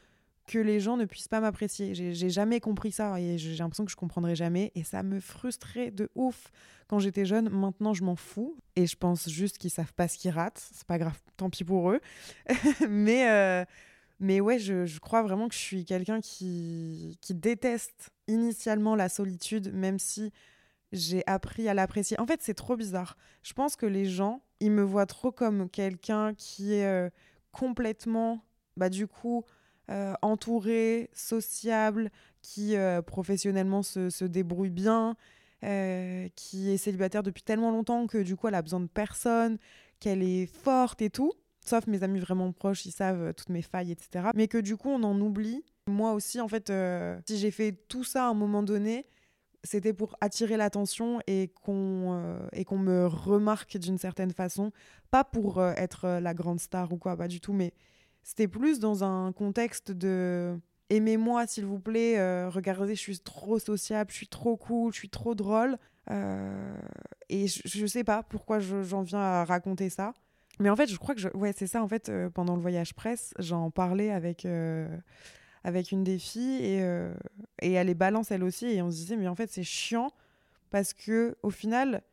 que 0.48 0.58
les 0.58 0.80
gens 0.80 0.98
ne 0.98 1.06
puissent 1.06 1.28
pas 1.28 1.42
m'apprécier. 1.42 1.94
J'ai 1.94 2.30
jamais 2.32 2.60
compris 2.60 2.92
ça 2.92 3.22
et 3.22 3.38
j'ai 3.38 3.56
l'impression 3.58 3.86
que 3.86 3.92
je 3.92 3.96
comprendrai 3.96 4.36
jamais. 4.36 4.72
Et 4.74 4.84
ça 4.84 5.04
me 5.04 5.20
frustrait 5.20 5.92
de 5.92 6.10
ouf 6.16 6.52
quand 6.88 6.98
j'étais 6.98 7.26
jeune. 7.26 7.50
Maintenant, 7.50 7.94
je 7.94 8.04
m'en 8.04 8.16
fous. 8.16 8.58
Et 8.76 8.88
je 8.88 8.98
pense 8.98 9.30
juste 9.30 9.60
qu'ils 9.60 9.70
savent 9.70 9.94
pas 9.94 10.08
ce 10.08 10.18
qu'ils 10.18 10.32
ratent. 10.32 10.68
C'est 10.74 10.88
pas 10.88 10.98
grave, 10.98 11.20
tant 11.38 11.52
pis 11.52 11.64
pour 11.64 11.92
eux. 11.92 12.02
Mais. 12.90 13.30
Euh, 13.30 13.64
mais 14.22 14.40
ouais, 14.40 14.60
je, 14.60 15.00
crois 15.00 15.24
vraiment 15.24 15.50
que 15.50 15.56
je 15.56 15.60
suis 15.60 15.84
quelqu'un 15.84 16.22
qui, 16.22 17.18
qui 17.22 17.34
déteste 17.34 18.12
initialement 18.28 18.96
la 18.96 19.10
solitude, 19.10 19.74
même 19.74 19.98
si 19.98 20.32
j'ai 20.92 21.24
appris 21.26 21.68
à 21.68 21.74
l'apprécier. 21.74 22.20
En 22.20 22.28
fait, 22.28 22.40
c'est 22.44 22.54
trop 22.54 22.76
bizarre. 22.76 23.18
Je 23.42 23.54
pense 23.54 23.76
que 23.76 23.88
les 23.88 24.06
gens, 24.06 24.44
ils 24.60 24.72
me 24.72 24.84
voient 24.84 25.08
trop 25.08 25.32
comme 25.32 25.70
quelqu'un 25.70 26.36
qui 26.36 26.76
est 26.76 26.86
euh, 26.86 27.10
complètement, 27.52 28.46
bah, 28.78 28.90
du 28.90 29.08
coup, 29.08 29.44
euh, 29.90 30.14
entouré, 30.22 31.10
sociable, 31.14 32.12
qui 32.44 32.76
euh, 32.76 33.02
professionnellement 33.02 33.82
se, 33.82 34.12
se, 34.12 34.24
débrouille 34.24 34.70
bien, 34.70 35.16
qui 36.36 36.72
est 36.72 36.78
célibataire 36.78 37.24
depuis 37.24 37.44
tellement 37.44 37.72
longtemps 37.72 38.06
que 38.06 38.20
du 38.20 38.36
coup, 38.36 38.48
elle 38.48 38.56
a 38.56 38.62
besoin 38.62 38.80
de 38.82 38.88
personne, 38.88 39.58
qu'elle 40.00 40.22
est 40.22 40.46
forte 40.46 41.02
et 41.02 41.10
tout 41.10 41.34
sauf 41.66 41.88
mes 41.88 42.04
amis 42.04 42.20
vraiment 42.20 42.52
proches, 42.52 42.86
ils 42.86 42.92
savent 42.92 43.22
euh, 43.22 43.34
toutes 43.34 43.50
mes 43.50 43.62
failles, 43.62 43.92
etc. 43.92 44.30
Mais 44.36 44.48
que 44.48 44.58
du 44.58 44.78
coup, 44.78 44.90
on 44.90 45.04
en 45.04 45.20
oublie. 45.20 45.64
Moi 45.88 46.14
aussi, 46.14 46.40
en 46.42 46.48
fait, 46.48 46.70
euh, 46.70 47.20
si 47.28 47.38
j'ai 47.38 47.52
fait 47.52 47.72
tout 47.88 48.04
ça 48.04 48.26
à 48.26 48.30
un 48.30 48.34
moment 48.34 48.64
donné, 48.64 49.06
c'était 49.64 49.94
pour 49.94 50.16
attirer 50.22 50.58
l'attention 50.58 51.22
et 51.28 51.50
qu'on 51.64 52.14
euh, 52.14 52.78
me 52.78 53.06
remarque 53.06 53.78
d'une 53.78 53.98
certaine 53.98 54.32
façon. 54.32 54.72
Pas 55.12 55.24
pour 55.24 55.64
être 55.64 56.20
la 56.20 56.34
grande 56.34 56.60
star 56.60 56.92
ou 56.94 56.98
quoi, 56.98 57.16
pas 57.16 57.28
du 57.28 57.40
tout, 57.42 57.54
mais 57.54 57.74
c'était 58.24 58.48
plus 58.48 58.80
dans 58.80 59.04
un 59.04 59.32
contexte 59.34 59.92
de 59.92 60.58
aimez-moi 60.90 61.46
s'il 61.48 61.66
vous 61.66 61.80
plaît, 61.80 62.48
regardez, 62.48 62.96
je 62.96 63.02
suis 63.02 63.20
trop 63.20 63.60
sociable, 63.60 64.10
je 64.12 64.16
suis 64.16 64.28
trop 64.28 64.58
cool, 64.58 64.94
je 64.94 64.98
suis 64.98 65.10
trop 65.10 65.36
drôle. 65.36 65.78
et 66.10 67.48
je, 67.48 67.62
je 67.66 67.86
sais 67.86 68.04
pas 68.04 68.24
pourquoi 68.24 68.60
j'en 68.60 69.04
viens 69.04 69.20
à 69.20 69.46
raconter 69.46 69.90
ça. 69.90 70.14
Mais 70.60 70.70
en 70.70 70.76
fait, 70.76 70.88
je 70.88 70.98
crois 70.98 71.16
que 71.16 71.22
je... 71.22 71.30
ouais, 71.30 71.54
c'est 71.56 71.68
ça. 71.68 71.84
En 71.84 71.88
fait, 71.88 72.10
euh, 72.10 72.30
pendant 72.30 72.56
le 72.56 72.62
voyage 72.62 72.94
presse, 72.94 73.34
j'en 73.40 73.72
parlais 73.72 74.12
avec, 74.12 74.46
euh, 74.46 74.88
avec 75.64 75.92
une 75.92 76.04
des 76.04 76.20
filles 76.20 76.64
et, 76.64 76.84
euh, 76.84 77.14
et 77.62 77.72
elle 77.72 77.88
les 77.88 77.96
balance 77.96 78.32
elle 78.32 78.44
aussi. 78.44 78.68
Et 78.68 78.82
on 78.82 78.92
se 78.92 78.98
disait, 78.98 79.18
mais 79.18 79.28
en 79.28 79.36
fait, 79.36 79.52
c'est 79.52 79.64
chiant 79.64 80.12
parce 80.70 80.94
que 80.94 81.36
au 81.42 81.50
final, 81.50 82.04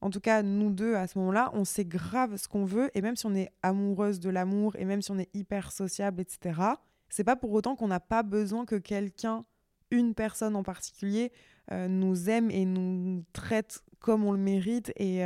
en 0.00 0.10
tout 0.10 0.20
cas, 0.20 0.42
nous 0.42 0.70
deux, 0.70 0.94
à 0.94 1.06
ce 1.06 1.18
moment-là, 1.18 1.50
on 1.54 1.64
sait 1.64 1.84
grave 1.84 2.36
ce 2.36 2.48
qu'on 2.48 2.64
veut. 2.64 2.90
Et 2.94 3.02
même 3.02 3.16
si 3.16 3.26
on 3.26 3.34
est 3.34 3.50
amoureuse 3.62 4.20
de 4.20 4.30
l'amour 4.30 4.76
et 4.76 4.84
même 4.84 5.02
si 5.02 5.10
on 5.10 5.18
est 5.18 5.34
hyper 5.34 5.72
sociable, 5.72 6.20
etc., 6.20 6.60
c'est 7.10 7.24
pas 7.24 7.36
pour 7.36 7.52
autant 7.52 7.74
qu'on 7.74 7.88
n'a 7.88 8.00
pas 8.00 8.22
besoin 8.22 8.66
que 8.66 8.76
quelqu'un, 8.76 9.44
une 9.90 10.14
personne 10.14 10.56
en 10.56 10.62
particulier, 10.62 11.32
nous 11.70 12.30
aime 12.30 12.50
et 12.50 12.64
nous 12.64 13.24
traite 13.34 13.82
comme 13.98 14.24
on 14.24 14.32
le 14.32 14.38
mérite. 14.38 14.92
Et, 14.96 15.22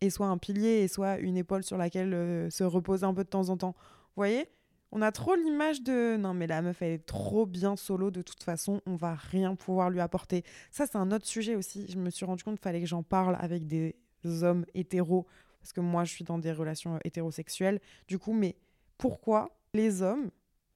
et 0.00 0.10
soit 0.10 0.26
un 0.26 0.38
pilier 0.38 0.82
et 0.82 0.88
soit 0.88 1.18
une 1.18 1.36
épaule 1.36 1.62
sur 1.62 1.76
laquelle 1.76 2.14
euh, 2.14 2.50
se 2.50 2.64
reposer 2.64 3.04
un 3.04 3.14
peu 3.14 3.24
de 3.24 3.28
temps 3.28 3.48
en 3.48 3.56
temps. 3.56 3.74
Vous 3.78 4.20
voyez? 4.20 4.48
On 4.90 5.02
a 5.02 5.12
trop 5.12 5.34
l'image 5.34 5.82
de 5.82 6.16
non 6.16 6.32
mais 6.32 6.46
la 6.46 6.62
meuf 6.62 6.80
elle 6.80 6.92
est 6.92 7.06
trop 7.06 7.44
bien 7.44 7.76
solo 7.76 8.10
de 8.10 8.22
toute 8.22 8.42
façon 8.42 8.80
on 8.86 8.96
va 8.96 9.14
rien 9.14 9.54
pouvoir 9.54 9.90
lui 9.90 10.00
apporter 10.00 10.44
ça 10.70 10.86
c'est 10.86 10.96
un 10.96 11.12
autre 11.12 11.26
sujet 11.26 11.56
aussi. 11.56 11.86
Je 11.90 11.98
me 11.98 12.08
suis 12.08 12.24
rendu 12.24 12.42
compte 12.42 12.54
qu'il 12.54 12.62
fallait 12.62 12.80
que 12.80 12.86
j'en 12.86 13.02
parle 13.02 13.36
avec 13.38 13.66
des 13.66 13.94
hommes 14.24 14.64
hétéros 14.74 15.26
parce 15.60 15.74
que 15.74 15.82
moi 15.82 16.04
je 16.04 16.12
suis 16.12 16.24
dans 16.24 16.38
des 16.38 16.52
relations 16.52 16.94
euh, 16.94 17.00
hétérosexuelles. 17.04 17.80
Du 18.06 18.18
coup 18.18 18.32
mais 18.32 18.56
pourquoi 18.96 19.50
les 19.74 20.00
hommes 20.00 20.30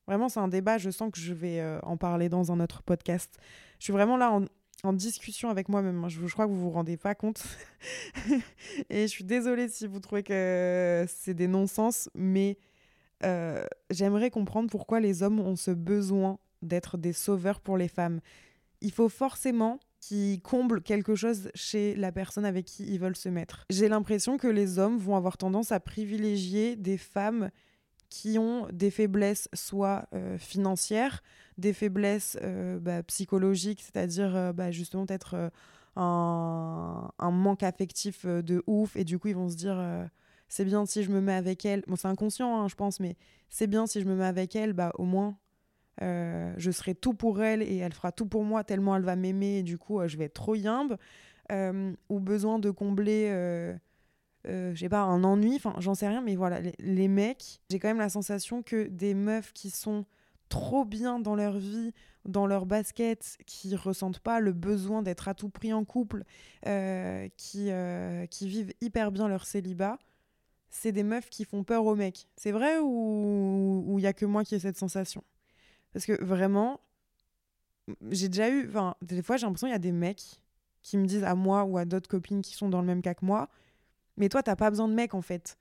vraiment 0.06 0.28
c'est 0.28 0.40
un 0.40 0.48
débat 0.48 0.76
je 0.76 0.90
sens 0.90 1.10
que 1.10 1.18
je 1.18 1.32
vais 1.32 1.60
euh, 1.60 1.80
en 1.82 1.96
parler 1.96 2.28
dans 2.28 2.52
un 2.52 2.60
autre 2.60 2.82
podcast. 2.82 3.38
Je 3.78 3.84
suis 3.84 3.94
vraiment 3.94 4.18
là 4.18 4.30
en, 4.30 4.44
en 4.82 4.92
discussion 4.92 5.48
avec 5.48 5.68
moi-même. 5.68 6.08
Je, 6.08 6.26
je, 6.26 6.32
crois 6.32 6.46
que 6.46 6.50
vous 6.50 6.60
vous 6.60 6.70
rendez 6.70 6.96
pas 6.96 7.14
compte. 7.14 7.42
et 8.90 9.02
je 9.02 9.06
suis 9.06 9.24
désolée 9.24 9.68
si 9.68 9.86
vous 9.86 10.00
trouvez 10.00 10.22
que 10.22 11.04
c'est 11.08 11.34
des 11.34 11.48
non-sens, 11.48 12.08
mais 12.14 12.58
euh, 13.24 13.64
j'aimerais 13.90 14.30
comprendre 14.30 14.68
pourquoi 14.70 15.00
les 15.00 15.22
hommes 15.22 15.40
ont 15.40 15.56
ce 15.56 15.70
besoin 15.70 16.38
d'être 16.62 16.98
des 16.98 17.12
sauveurs 17.12 17.60
pour 17.60 17.76
les 17.76 17.88
femmes. 17.88 18.20
Il 18.80 18.92
faut 18.92 19.08
forcément 19.08 19.78
qu'ils 20.00 20.42
comblent 20.42 20.82
quelque 20.82 21.14
chose 21.14 21.50
chez 21.54 21.94
la 21.94 22.10
personne 22.10 22.44
avec 22.44 22.66
qui 22.66 22.84
ils 22.84 22.98
veulent 22.98 23.16
se 23.16 23.28
mettre. 23.28 23.64
J'ai 23.70 23.88
l'impression 23.88 24.36
que 24.36 24.48
les 24.48 24.78
hommes 24.78 24.98
vont 24.98 25.16
avoir 25.16 25.36
tendance 25.36 25.70
à 25.70 25.78
privilégier 25.78 26.74
des 26.74 26.98
femmes 26.98 27.50
qui 28.08 28.38
ont 28.38 28.66
des 28.72 28.90
faiblesses 28.90 29.48
soit 29.54 30.06
euh, 30.12 30.36
financières, 30.38 31.22
des 31.58 31.72
faiblesses 31.72 32.38
euh, 32.42 32.78
bah, 32.78 33.02
psychologiques, 33.02 33.82
c'est-à-dire 33.82 34.34
euh, 34.34 34.52
bah, 34.52 34.70
justement 34.70 35.06
peut-être 35.06 35.50
un, 35.96 37.10
un, 37.18 37.30
manque 37.30 37.62
affectif 37.62 38.26
de 38.26 38.62
ouf, 38.66 38.96
et 38.96 39.04
du 39.04 39.18
coup 39.18 39.28
ils 39.28 39.36
vont 39.36 39.48
se 39.48 39.56
dire 39.56 39.78
c'est 40.48 40.64
bien 40.64 40.86
si 40.86 41.02
je 41.02 41.10
me 41.10 41.20
mets 41.20 41.34
avec 41.34 41.64
elle, 41.64 41.82
bon 41.86 41.96
c'est 41.96 42.08
inconscient 42.08 42.60
hein, 42.60 42.68
je 42.68 42.74
pense, 42.74 43.00
mais 43.00 43.16
c'est 43.50 43.66
bien 43.66 43.86
si 43.86 44.00
je 44.00 44.06
me 44.06 44.14
mets 44.14 44.24
avec 44.24 44.56
elle, 44.56 44.72
bah 44.72 44.92
au 44.94 45.04
moins 45.04 45.36
je 46.00 46.70
serai 46.72 46.94
tout 46.94 47.14
pour 47.14 47.42
elle 47.42 47.62
et 47.62 47.76
elle 47.76 47.92
fera 47.92 48.10
tout 48.10 48.26
pour 48.26 48.42
moi 48.42 48.64
tellement 48.64 48.96
elle 48.96 49.04
va 49.04 49.16
m'aimer 49.16 49.58
et 49.58 49.62
du 49.62 49.78
coup 49.78 50.00
je 50.06 50.16
vais 50.16 50.24
être 50.24 50.34
trop 50.34 50.54
yimbe, 50.54 50.96
ou 51.50 52.20
besoin 52.20 52.58
de 52.58 52.70
combler 52.70 53.76
euh, 54.48 54.74
j'ai 54.74 54.88
pas, 54.88 55.02
un 55.02 55.22
ennui, 55.24 55.56
enfin 55.56 55.74
j'en 55.78 55.94
sais 55.94 56.08
rien, 56.08 56.20
mais 56.20 56.34
voilà, 56.34 56.60
les, 56.78 57.08
mecs, 57.08 57.60
j'ai 57.70 57.78
quand 57.78 57.88
même 57.88 57.98
la 57.98 58.08
sensation 58.08 58.62
que 58.62 58.88
des 58.88 59.14
meufs 59.14 59.52
qui 59.52 59.70
sont 59.70 60.04
trop 60.52 60.84
bien 60.84 61.18
dans 61.18 61.34
leur 61.34 61.56
vie, 61.56 61.94
dans 62.26 62.46
leur 62.46 62.66
basket, 62.66 63.38
qui 63.46 63.74
ressentent 63.74 64.18
pas 64.18 64.38
le 64.38 64.52
besoin 64.52 65.00
d'être 65.00 65.26
à 65.26 65.32
tout 65.32 65.48
prix 65.48 65.72
en 65.72 65.86
couple, 65.86 66.24
euh, 66.66 67.26
qui, 67.38 67.70
euh, 67.70 68.26
qui 68.26 68.48
vivent 68.48 68.74
hyper 68.82 69.12
bien 69.12 69.28
leur 69.28 69.46
célibat, 69.46 69.98
c'est 70.68 70.92
des 70.92 71.04
meufs 71.04 71.30
qui 71.30 71.46
font 71.46 71.64
peur 71.64 71.86
aux 71.86 71.96
mecs. 71.96 72.28
C'est 72.36 72.52
vrai 72.52 72.78
ou 72.82 73.94
il 73.98 74.02
y 74.02 74.06
a 74.06 74.12
que 74.12 74.26
moi 74.26 74.44
qui 74.44 74.54
ai 74.54 74.58
cette 74.58 74.76
sensation? 74.76 75.24
Parce 75.94 76.04
que 76.04 76.22
vraiment, 76.22 76.80
j'ai 78.10 78.28
déjà 78.28 78.50
eu, 78.50 78.68
enfin 78.68 78.94
des 79.00 79.22
fois 79.22 79.38
j'ai 79.38 79.46
l'impression 79.46 79.68
qu'il 79.68 79.72
y 79.72 79.76
a 79.76 79.78
des 79.78 79.92
mecs 79.92 80.42
qui 80.82 80.98
me 80.98 81.06
disent 81.06 81.24
à 81.24 81.34
moi 81.34 81.64
ou 81.64 81.78
à 81.78 81.86
d'autres 81.86 82.08
copines 82.08 82.42
qui 82.42 82.54
sont 82.54 82.68
dans 82.68 82.82
le 82.82 82.86
même 82.86 83.00
cas 83.00 83.14
que 83.14 83.24
moi, 83.24 83.48
mais 84.18 84.28
toi, 84.28 84.42
t'as 84.42 84.56
pas 84.56 84.68
besoin 84.68 84.88
de 84.88 84.94
mec 84.94 85.14
en 85.14 85.22
fait. 85.22 85.56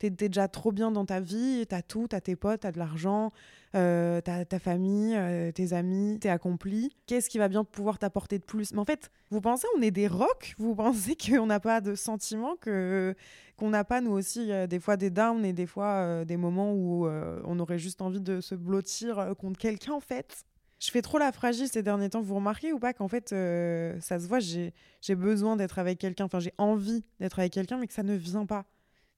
T'es 0.00 0.06
es 0.06 0.10
déjà 0.10 0.48
trop 0.48 0.72
bien 0.72 0.90
dans 0.90 1.04
ta 1.04 1.20
vie, 1.20 1.66
t'as 1.68 1.82
tout, 1.82 2.06
t'as 2.08 2.22
tes 2.22 2.34
potes, 2.34 2.60
t'as 2.60 2.72
de 2.72 2.78
l'argent, 2.78 3.32
euh, 3.74 4.22
t'as 4.22 4.46
ta 4.46 4.58
famille, 4.58 5.14
euh, 5.14 5.52
tes 5.52 5.74
amis, 5.74 6.18
t'es 6.18 6.30
accompli. 6.30 6.96
Qu'est-ce 7.06 7.28
qui 7.28 7.36
va 7.36 7.48
bien 7.48 7.64
pouvoir 7.64 7.98
t'apporter 7.98 8.38
de 8.38 8.44
plus? 8.44 8.72
Mais 8.72 8.78
en 8.78 8.86
fait, 8.86 9.10
vous 9.28 9.42
pensez 9.42 9.66
on 9.76 9.82
est 9.82 9.90
des 9.90 10.08
rocs? 10.08 10.54
Vous 10.56 10.74
pensez 10.74 11.16
qu'on 11.28 11.44
n'a 11.44 11.60
pas 11.60 11.82
de 11.82 11.94
sentiments 11.94 12.56
que 12.56 13.14
qu'on 13.58 13.68
n'a 13.68 13.84
pas 13.84 14.00
nous 14.00 14.12
aussi 14.12 14.50
euh, 14.50 14.66
des 14.66 14.80
fois 14.80 14.96
des 14.96 15.10
downs 15.10 15.44
et 15.44 15.52
des 15.52 15.66
fois 15.66 16.24
des 16.24 16.38
moments 16.38 16.72
où 16.72 17.06
on 17.06 17.58
aurait 17.58 17.78
juste 17.78 18.00
envie 18.00 18.22
de 18.22 18.40
se 18.40 18.54
blottir 18.54 19.34
contre 19.38 19.58
quelqu'un 19.58 19.92
en 19.92 20.00
fait? 20.00 20.44
Je 20.78 20.90
fais 20.90 21.02
trop 21.02 21.18
la 21.18 21.30
fragile 21.30 21.68
ces 21.68 21.82
derniers 21.82 22.08
temps. 22.08 22.22
Vous 22.22 22.36
remarquez 22.36 22.72
ou 22.72 22.78
pas 22.78 22.94
qu'en 22.94 23.08
fait, 23.08 23.28
ça 23.28 24.18
se 24.18 24.26
voit, 24.26 24.38
j'ai 24.38 25.14
besoin 25.14 25.56
d'être 25.56 25.78
avec 25.78 25.98
quelqu'un, 25.98 26.24
enfin 26.24 26.40
j'ai 26.40 26.54
envie 26.56 27.04
d'être 27.18 27.38
avec 27.38 27.52
quelqu'un, 27.52 27.76
mais 27.76 27.86
que 27.86 27.92
ça 27.92 28.02
ne 28.02 28.14
vient 28.14 28.46
pas? 28.46 28.64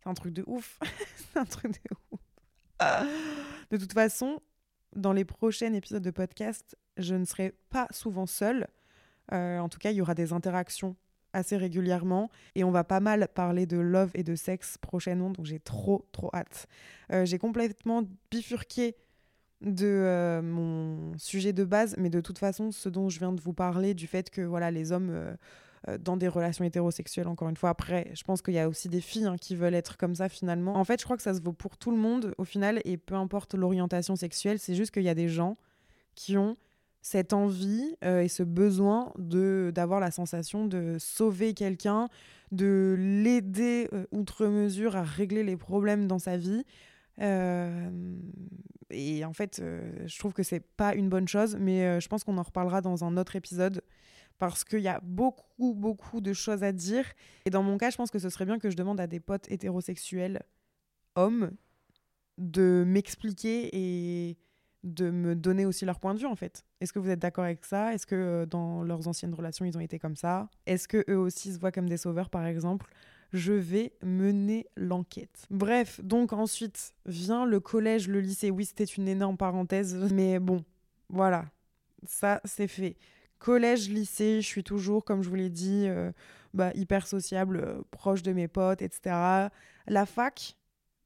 C'est 0.03 0.11
un 0.11 0.15
truc 0.15 0.33
de 0.33 0.45
ouf. 0.47 0.79
c'est 1.33 1.39
un 1.39 1.45
truc 1.45 1.73
de 1.73 1.97
ouf. 2.11 2.21
De 3.71 3.77
toute 3.77 3.93
façon, 3.93 4.41
dans 4.97 5.13
les 5.13 5.25
prochains 5.25 5.73
épisodes 5.73 6.03
de 6.03 6.11
podcast, 6.11 6.77
je 6.97 7.15
ne 7.15 7.25
serai 7.25 7.55
pas 7.71 7.87
souvent 7.91 8.27
seule. 8.27 8.67
Euh, 9.33 9.59
en 9.59 9.69
tout 9.69 9.79
cas, 9.79 9.91
il 9.91 9.97
y 9.97 10.03
aura 10.03 10.15
des 10.15 10.33
interactions 10.33 10.97
assez 11.33 11.57
régulièrement 11.57 12.31
et 12.55 12.65
on 12.65 12.71
va 12.71 12.85
pas 12.85 13.01
mal 13.01 13.29
parler 13.29 13.65
de 13.65 13.79
love 13.79 14.11
et 14.15 14.23
de 14.23 14.35
sexe 14.35 14.77
prochainement, 14.77 15.31
donc 15.31 15.47
j'ai 15.47 15.61
trop 15.61 16.07
trop 16.13 16.31
hâte. 16.35 16.67
Euh, 17.13 17.25
j'ai 17.25 17.39
complètement 17.39 18.03
bifurqué 18.31 18.97
de 19.63 19.87
euh, 19.87 20.43
mon 20.43 21.17
sujet 21.17 21.53
de 21.53 21.65
base, 21.65 21.95
mais 21.97 22.11
de 22.11 22.21
toute 22.21 22.39
façon, 22.39 22.73
ce 22.73 22.89
dont 22.89 23.09
je 23.09 23.19
viens 23.19 23.33
de 23.33 23.41
vous 23.41 23.55
parler, 23.55 23.95
du 23.95 24.07
fait 24.07 24.29
que 24.29 24.43
voilà, 24.43 24.71
les 24.71 24.93
hommes 24.93 25.37
dans 26.01 26.17
des 26.17 26.29
relations 26.29 26.65
hétérosexuelles, 26.65 27.29
encore 27.29 27.49
une 27.49 27.57
fois, 27.57 27.71
après, 27.71 28.11
je 28.15 28.23
pense 28.23 28.43
qu'il 28.43 28.55
y 28.55 28.59
a 28.59 28.69
aussi 28.69 28.89
des 28.89 29.01
filles 29.01 29.27
hein, 29.27 29.37
qui 29.37 29.57
veulent 29.57 29.75
être 29.75 29.97
comme 29.97 30.15
ça 30.15 30.29
finalement. 30.29 30.77
En 30.77 30.85
fait, 30.85 31.01
je 31.01 31.05
crois 31.05 31.17
que 31.17 31.23
ça 31.23 31.35
se 31.35 31.41
vaut 31.41 31.53
pour 31.53 31.77
tout 31.77 31.91
le 31.91 31.97
monde 31.97 32.35
au 32.39 32.45
final, 32.45 32.81
et 32.85 32.97
peu 32.97 33.15
importe 33.15 33.55
l'orientation 33.55 34.15
sexuelle, 34.15 34.59
c'est 34.59 34.75
juste 34.75 34.93
qu'il 34.93 35.03
y 35.03 35.09
a 35.09 35.15
des 35.15 35.29
gens 35.29 35.57
qui 36.15 36.37
ont 36.37 36.57
cette 37.01 37.33
envie 37.33 37.97
et 38.03 38.29
ce 38.29 38.45
besoin 38.45 39.13
de 39.19 39.73
d'avoir 39.75 39.99
la 39.99 40.13
sensation 40.13 40.67
de 40.67 40.99
sauver 41.01 41.53
quelqu'un, 41.53 42.09
de 42.53 42.95
l'aider 42.97 43.89
outre 44.13 44.47
mesure 44.47 44.95
à 44.95 45.03
régler 45.03 45.43
les 45.43 45.57
problèmes 45.57 46.07
dans 46.07 46.21
sa 46.21 46.37
vie. 46.37 46.65
Euh, 47.21 47.91
et 48.91 49.25
en 49.25 49.33
fait, 49.33 49.61
euh, 49.61 49.81
je 50.07 50.19
trouve 50.19 50.33
que 50.33 50.43
c'est 50.43 50.61
pas 50.61 50.95
une 50.95 51.09
bonne 51.09 51.29
chose, 51.29 51.57
mais 51.59 51.85
euh, 51.85 52.01
je 52.01 52.09
pense 52.09 52.25
qu'on 52.25 52.39
en 52.39 52.43
reparlera 52.43 52.81
dans 52.81 53.05
un 53.05 53.17
autre 53.17 53.37
épisode 53.37 53.83
parce 54.43 54.65
qu'il 54.65 54.81
y 54.81 54.89
a 54.89 54.99
beaucoup, 55.05 55.73
beaucoup 55.73 56.21
de 56.21 56.33
choses 56.33 56.65
à 56.65 56.73
dire. 56.73 57.05
Et 57.45 57.51
dans 57.51 57.63
mon 57.63 57.79
cas, 57.79 57.91
je 57.91 57.97
pense 57.97 58.11
que 58.11 58.19
ce 58.19 58.29
serait 58.29 58.45
bien 58.45 58.59
que 58.59 58.71
je 58.71 58.77
demande 58.77 58.99
à 58.99 59.07
des 59.07 59.21
potes 59.21 59.49
hétérosexuels, 59.49 60.43
hommes, 61.15 61.53
de 62.39 62.83
m'expliquer 62.85 63.71
et 63.73 64.37
de 64.83 65.13
me 65.13 65.37
donner 65.37 65.65
aussi 65.65 65.85
leur 65.85 66.01
point 66.01 66.13
de 66.13 66.19
vue 66.19 66.27
en 66.27 66.35
fait. 66.35 66.65
Est-ce 66.81 66.93
que 66.93 66.99
vous 66.99 67.09
êtes 67.09 67.21
d'accord 67.21 67.45
avec 67.45 67.65
ça? 67.65 67.95
Est-ce 67.95 68.05
que 68.05 68.45
dans 68.47 68.83
leurs 68.83 69.07
anciennes 69.07 69.33
relations 69.33 69.65
ils 69.65 69.79
ont 69.79 69.81
été 69.81 70.01
comme 70.01 70.17
ça? 70.17 70.51
Est-ce 70.67 70.89
que 70.89 71.05
eux 71.09 71.19
aussi 71.19 71.53
se 71.53 71.61
voient 71.61 71.71
comme 71.71 71.89
des 71.89 71.97
sauveurs 71.97 72.29
par 72.29 72.45
exemple? 72.45 72.93
Je 73.33 73.53
vais 73.53 73.93
mener 74.03 74.67
l'enquête. 74.77 75.47
Bref, 75.51 76.01
donc 76.03 76.33
ensuite 76.33 76.95
vient 77.07 77.47
le 77.47 77.61
collège, 77.61 78.09
le 78.09 78.19
lycée. 78.19 78.51
Oui, 78.51 78.65
c'était 78.65 78.83
une 78.83 79.07
énorme 79.07 79.37
parenthèse, 79.37 80.13
mais 80.13 80.41
bon, 80.41 80.65
voilà, 81.09 81.45
ça 82.03 82.41
c'est 82.45 82.67
fait. 82.67 82.97
Collège, 83.43 83.89
lycée, 83.89 84.41
je 84.41 84.47
suis 84.47 84.63
toujours, 84.63 85.05
comme 85.05 85.25
je 85.25 85.29
vous 85.29 85.35
l'ai 85.35 85.51
dit, 85.51 85.87
euh, 85.89 86.13
bah, 86.55 86.71
hyper 86.75 87.09
sociable, 87.09 87.57
euh, 87.57 87.83
proche 87.91 88.23
de 88.23 88.33
mes 88.33 88.47
potes, 88.47 88.83
etc. 88.83 89.51
La 89.89 90.07
fac, 90.07 90.57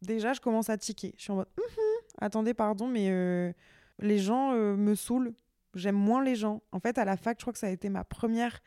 déjà, 0.02 0.34
je 0.34 0.40
commence 0.42 0.68
à 0.68 0.76
tiquer. 0.76 1.14
Je 1.16 1.22
suis 1.22 1.32
en 1.32 1.36
mode, 1.36 1.48
mm-hmm, 1.56 2.02
attendez, 2.18 2.52
pardon, 2.52 2.88
mais 2.88 3.08
euh, 3.08 3.52
les 4.00 4.18
gens 4.18 4.52
me 4.52 4.94
saoulent. 4.94 5.32
J'aime 5.72 5.96
moins 5.96 6.22
les 6.22 6.36
gens. 6.36 6.62
En 6.72 6.78
fait, 6.78 6.98
à 6.98 7.06
la 7.06 7.16
fac, 7.16 7.38
je 7.38 7.44
crois 7.44 7.54
que 7.54 7.58
ça 7.58 7.68
a 7.68 7.70
été 7.70 7.88
ma 7.88 8.04
première 8.04 8.60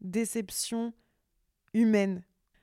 déception 0.00 0.92
humaine 1.74 2.22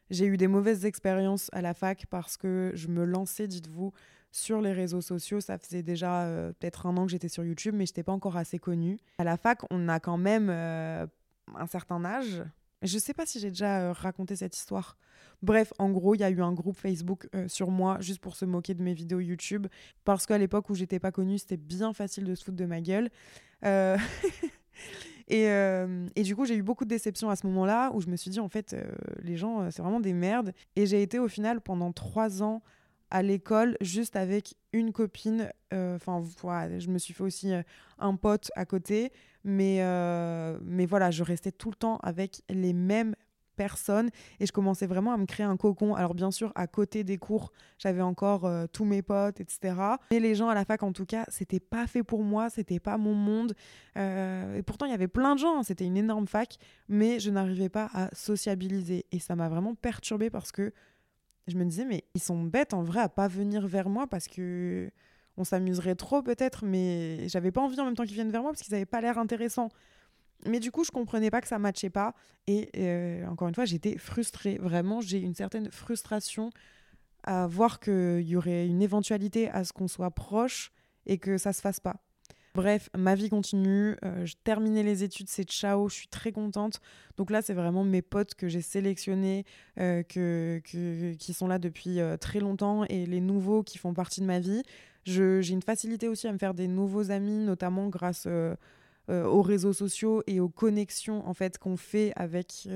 j'ai 0.09 0.25
eu 0.25 0.37
des 0.37 0.47
mauvaises 0.47 0.85
expériences 0.85 1.49
à 1.51 1.61
la 1.61 1.73
fac 1.73 2.05
parce 2.09 2.37
que 2.37 2.71
je 2.75 2.87
me 2.87 3.03
lançais, 3.03 3.47
dites-vous, 3.47 3.91
sur 4.37 4.61
les 4.61 4.71
réseaux 4.71 5.01
sociaux. 5.01 5.41
Ça 5.41 5.57
faisait 5.57 5.83
déjà 5.83 6.23
euh, 6.23 6.53
peut-être 6.53 6.85
un 6.85 6.95
an 6.97 7.05
que 7.05 7.11
j'étais 7.11 7.27
sur 7.27 7.43
YouTube, 7.43 7.73
mais 7.75 7.85
je 7.85 7.91
n'étais 7.91 8.03
pas 8.03 8.11
encore 8.11 8.37
assez 8.37 8.59
connue. 8.59 8.97
À 9.17 9.23
la 9.23 9.35
fac, 9.35 9.61
on 9.71 9.89
a 9.89 9.99
quand 9.99 10.17
même 10.17 10.49
euh, 10.49 11.07
un 11.55 11.65
certain 11.65 12.05
âge. 12.05 12.43
Je 12.83 12.95
ne 12.95 12.99
sais 12.99 13.13
pas 13.13 13.25
si 13.25 13.39
j'ai 13.39 13.49
déjà 13.49 13.79
euh, 13.79 13.93
raconté 13.93 14.35
cette 14.35 14.55
histoire. 14.55 14.97
Bref, 15.41 15.73
en 15.79 15.89
gros, 15.89 16.13
il 16.13 16.21
y 16.21 16.23
a 16.23 16.29
eu 16.29 16.41
un 16.41 16.53
groupe 16.53 16.77
Facebook 16.77 17.27
sur 17.47 17.69
moi 17.69 17.97
juste 17.99 18.19
pour 18.19 18.35
se 18.35 18.45
moquer 18.45 18.73
de 18.73 18.81
mes 18.81 18.93
vidéos 18.93 19.19
YouTube. 19.19 19.67
Parce 20.03 20.25
qu'à 20.25 20.37
l'époque 20.37 20.69
où 20.69 20.75
j'étais 20.75 20.99
pas 20.99 21.11
connue, 21.11 21.37
c'était 21.37 21.57
bien 21.57 21.93
facile 21.93 22.23
de 22.23 22.33
se 22.33 22.43
foutre 22.43 22.57
de 22.57 22.65
ma 22.65 22.81
gueule. 22.81 23.09
Et, 25.29 25.43
et, 26.15 26.23
du 26.23 26.37
coup, 26.37 26.45
j'ai 26.45 26.55
eu 26.55 26.63
beaucoup 26.63 26.85
de 26.85 26.89
déceptions 26.89 27.29
à 27.29 27.35
ce 27.35 27.45
moment-là 27.47 27.91
où 27.93 27.99
je 27.99 28.07
me 28.07 28.15
suis 28.15 28.31
dit, 28.31 28.39
en 28.39 28.47
fait, 28.47 28.77
les 29.21 29.35
gens, 29.35 29.69
c'est 29.71 29.81
vraiment 29.81 29.99
des 29.99 30.13
merdes. 30.13 30.53
Et 30.77 30.85
j'ai 30.85 31.01
été 31.01 31.19
au 31.19 31.27
final 31.27 31.59
pendant 31.59 31.91
trois 31.91 32.41
ans 32.41 32.61
à 33.09 33.21
l'école 33.21 33.77
juste 33.81 34.15
avec 34.15 34.55
une 34.73 34.91
copine. 34.91 35.51
Enfin, 35.71 36.23
voilà, 36.41 36.79
je 36.79 36.89
me 36.89 36.97
suis 36.97 37.13
fait 37.13 37.23
aussi 37.23 37.51
un 37.99 38.15
pote 38.15 38.51
à 38.55 38.65
côté. 38.65 39.11
Mais, 39.43 39.81
mais 40.61 40.85
voilà, 40.85 41.11
je 41.11 41.23
restais 41.23 41.51
tout 41.51 41.69
le 41.69 41.75
temps 41.75 41.97
avec 42.03 42.41
les 42.49 42.73
mêmes 42.73 43.15
personne 43.57 44.09
et 44.39 44.45
je 44.45 44.53
commençais 44.53 44.87
vraiment 44.87 45.11
à 45.11 45.17
me 45.17 45.25
créer 45.25 45.45
un 45.45 45.57
cocon. 45.57 45.95
Alors 45.95 46.13
bien 46.13 46.31
sûr, 46.31 46.53
à 46.55 46.67
côté 46.67 47.03
des 47.03 47.17
cours, 47.17 47.51
j'avais 47.77 48.01
encore 48.01 48.45
euh, 48.45 48.67
tous 48.71 48.85
mes 48.85 49.01
potes, 49.01 49.41
etc. 49.41 49.75
Mais 50.11 50.21
les 50.21 50.35
gens 50.35 50.47
à 50.47 50.55
la 50.55 50.63
fac, 50.63 50.83
en 50.83 50.93
tout 50.93 51.05
cas, 51.05 51.25
c'était 51.27 51.59
pas 51.59 51.87
fait 51.87 52.03
pour 52.03 52.23
moi, 52.23 52.49
c'était 52.49 52.79
pas 52.79 52.97
mon 52.97 53.15
monde. 53.15 53.53
Euh, 53.97 54.55
et 54.55 54.63
pourtant, 54.63 54.85
il 54.85 54.91
y 54.91 54.95
avait 54.95 55.09
plein 55.09 55.35
de 55.35 55.39
gens, 55.39 55.59
hein. 55.59 55.63
c'était 55.63 55.85
une 55.85 55.97
énorme 55.97 56.27
fac, 56.27 56.57
mais 56.87 57.19
je 57.19 57.31
n'arrivais 57.31 57.69
pas 57.69 57.89
à 57.93 58.13
sociabiliser. 58.15 59.05
Et 59.11 59.19
ça 59.19 59.35
m'a 59.35 59.49
vraiment 59.49 59.75
perturbée 59.75 60.29
parce 60.29 60.53
que 60.53 60.71
je 61.47 61.57
me 61.57 61.65
disais, 61.65 61.85
mais 61.85 62.03
ils 62.13 62.21
sont 62.21 62.43
bêtes 62.43 62.73
en 62.73 62.83
vrai 62.83 62.99
à 62.99 63.09
pas 63.09 63.27
venir 63.27 63.67
vers 63.67 63.89
moi 63.89 64.07
parce 64.07 64.27
que 64.27 64.91
on 65.37 65.43
s'amuserait 65.43 65.95
trop 65.95 66.21
peut-être, 66.21 66.65
mais 66.65 67.29
j'avais 67.29 67.51
pas 67.51 67.61
envie 67.61 67.79
en 67.79 67.85
même 67.85 67.95
temps 67.95 68.03
qu'ils 68.03 68.15
viennent 68.15 68.31
vers 68.31 68.41
moi 68.41 68.51
parce 68.51 68.63
qu'ils 68.63 68.73
avaient 68.73 68.85
pas 68.85 69.01
l'air 69.01 69.17
intéressants. 69.17 69.69
Mais 70.45 70.59
du 70.59 70.71
coup, 70.71 70.83
je 70.83 70.91
comprenais 70.91 71.31
pas 71.31 71.41
que 71.41 71.47
ça 71.47 71.59
matchait 71.59 71.89
pas. 71.89 72.13
Et 72.47 72.69
euh, 72.77 73.27
encore 73.27 73.47
une 73.47 73.55
fois, 73.55 73.65
j'étais 73.65 73.97
frustrée. 73.97 74.57
Vraiment, 74.57 75.01
j'ai 75.01 75.19
une 75.19 75.35
certaine 75.35 75.71
frustration 75.71 76.49
à 77.23 77.47
voir 77.47 77.79
qu'il 77.79 78.21
y 78.21 78.35
aurait 78.35 78.67
une 78.67 78.81
éventualité 78.81 79.49
à 79.49 79.63
ce 79.63 79.73
qu'on 79.73 79.87
soit 79.87 80.11
proche 80.11 80.71
et 81.05 81.17
que 81.17 81.37
ça 81.37 81.53
se 81.53 81.61
fasse 81.61 81.79
pas. 81.79 82.06
Bref, 82.57 82.89
ma 82.97 83.13
vie 83.13 83.29
continue. 83.29 83.97
Euh, 84.03 84.25
je 84.25 84.33
terminais 84.43 84.81
les 84.81 85.03
études, 85.03 85.29
c'est 85.29 85.43
ciao. 85.43 85.89
Je 85.89 85.93
suis 85.93 86.07
très 86.07 86.31
contente. 86.31 86.81
Donc 87.15 87.29
là, 87.29 87.43
c'est 87.43 87.53
vraiment 87.53 87.83
mes 87.83 88.01
potes 88.01 88.33
que 88.33 88.47
j'ai 88.47 88.61
sélectionnés, 88.61 89.45
euh, 89.79 90.01
que, 90.01 90.59
qui 91.19 91.33
sont 91.33 91.45
là 91.45 91.59
depuis 91.59 91.99
euh, 91.99 92.17
très 92.17 92.39
longtemps 92.39 92.83
et 92.85 93.05
les 93.05 93.21
nouveaux 93.21 93.61
qui 93.61 93.77
font 93.77 93.93
partie 93.93 94.21
de 94.21 94.25
ma 94.25 94.39
vie. 94.39 94.63
J'ai 95.03 95.51
une 95.51 95.61
facilité 95.61 96.07
aussi 96.07 96.27
à 96.27 96.33
me 96.33 96.39
faire 96.39 96.55
des 96.55 96.67
nouveaux 96.67 97.11
amis, 97.11 97.45
notamment 97.45 97.89
grâce 97.89 98.27
aux 99.07 99.41
réseaux 99.41 99.71
sociaux 99.71 100.23
et 100.25 100.39
aux 100.41 100.49
connexions 100.49 101.25
en 101.25 101.33
fait 101.33 101.57
qu'on 101.59 101.77
fait 101.77 102.11
avec 102.17 102.67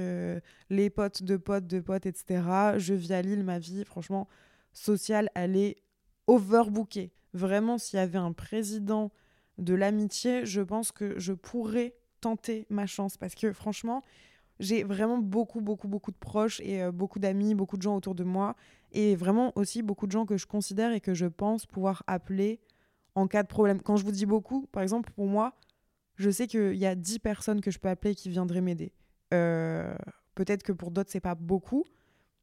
les 0.70 0.90
potes 0.90 1.24
de 1.24 1.36
potes 1.36 1.68
de 1.68 1.82
potes, 1.82 2.06
etc. 2.06 2.42
Je 2.78 2.94
vis 2.94 3.12
à 3.12 3.22
Lille, 3.22 3.44
ma 3.44 3.60
vie, 3.60 3.84
franchement, 3.84 4.30
sociale, 4.72 5.30
elle 5.36 5.58
est 5.58 5.76
overbookée. 6.28 7.12
Vraiment, 7.34 7.78
s'il 7.78 7.98
y 7.98 8.02
avait 8.02 8.18
un 8.18 8.32
président 8.32 9.12
de 9.62 9.74
l'amitié, 9.74 10.46
je 10.46 10.62
pense 10.62 10.91
que 10.91 11.18
je 11.20 11.34
pourrais 11.34 11.96
tenter 12.20 12.65
ma 12.70 12.86
chance 12.86 13.18
parce 13.18 13.36
que 13.36 13.53
franchement, 13.53 14.01
j'ai 14.60 14.84
vraiment 14.84 15.18
beaucoup, 15.18 15.62
beaucoup, 15.62 15.88
beaucoup 15.88 16.12
de 16.12 16.18
proches 16.18 16.60
et 16.62 16.84
euh, 16.84 16.91
beaucoup 16.91 17.20
d'amis, 17.20 17.56
beaucoup 17.56 17.77
de 17.77 17.82
gens 17.82 17.96
autour 17.96 18.15
de 18.15 18.24
moi 18.24 18.56
et 18.91 19.15
vraiment 19.15 19.51
aussi 19.56 19.82
beaucoup 19.82 20.06
de 20.08 20.12
gens 20.12 20.25
que 20.25 20.38
je 20.38 20.46
considère 20.46 20.94
et 20.94 21.01
que 21.01 21.13
je 21.13 21.25
pense 21.25 21.65
pouvoir 21.65 22.03
appeler 22.08 22.60
en 23.15 23.27
cas 23.27 23.44
de 23.44 23.48
problème. 23.48 23.82
Quand 23.82 23.96
je 23.96 24.06
vous 24.06 24.12
dis 24.12 24.25
beaucoup, 24.25 24.68
par 24.68 24.84
exemple, 24.84 25.12
pour 25.12 25.25
moi, 25.25 25.56
je 26.15 26.30
sais 26.30 26.48
qu'il 26.48 26.75
y 26.75 26.86
a 26.86 26.96
10 26.96 27.20
personnes 27.20 27.62
que 27.62 27.72
je 27.72 27.80
peux 27.80 27.89
appeler 27.89 28.15
qui 28.15 28.30
viendraient 28.30 28.62
m'aider. 28.62 28.94
Euh, 29.34 29.96
peut-être 30.36 30.63
que 30.63 30.72
pour 30.72 30.91
d'autres, 30.91 31.10
c'est 31.12 31.20
pas 31.20 31.36
beaucoup, 31.36 31.86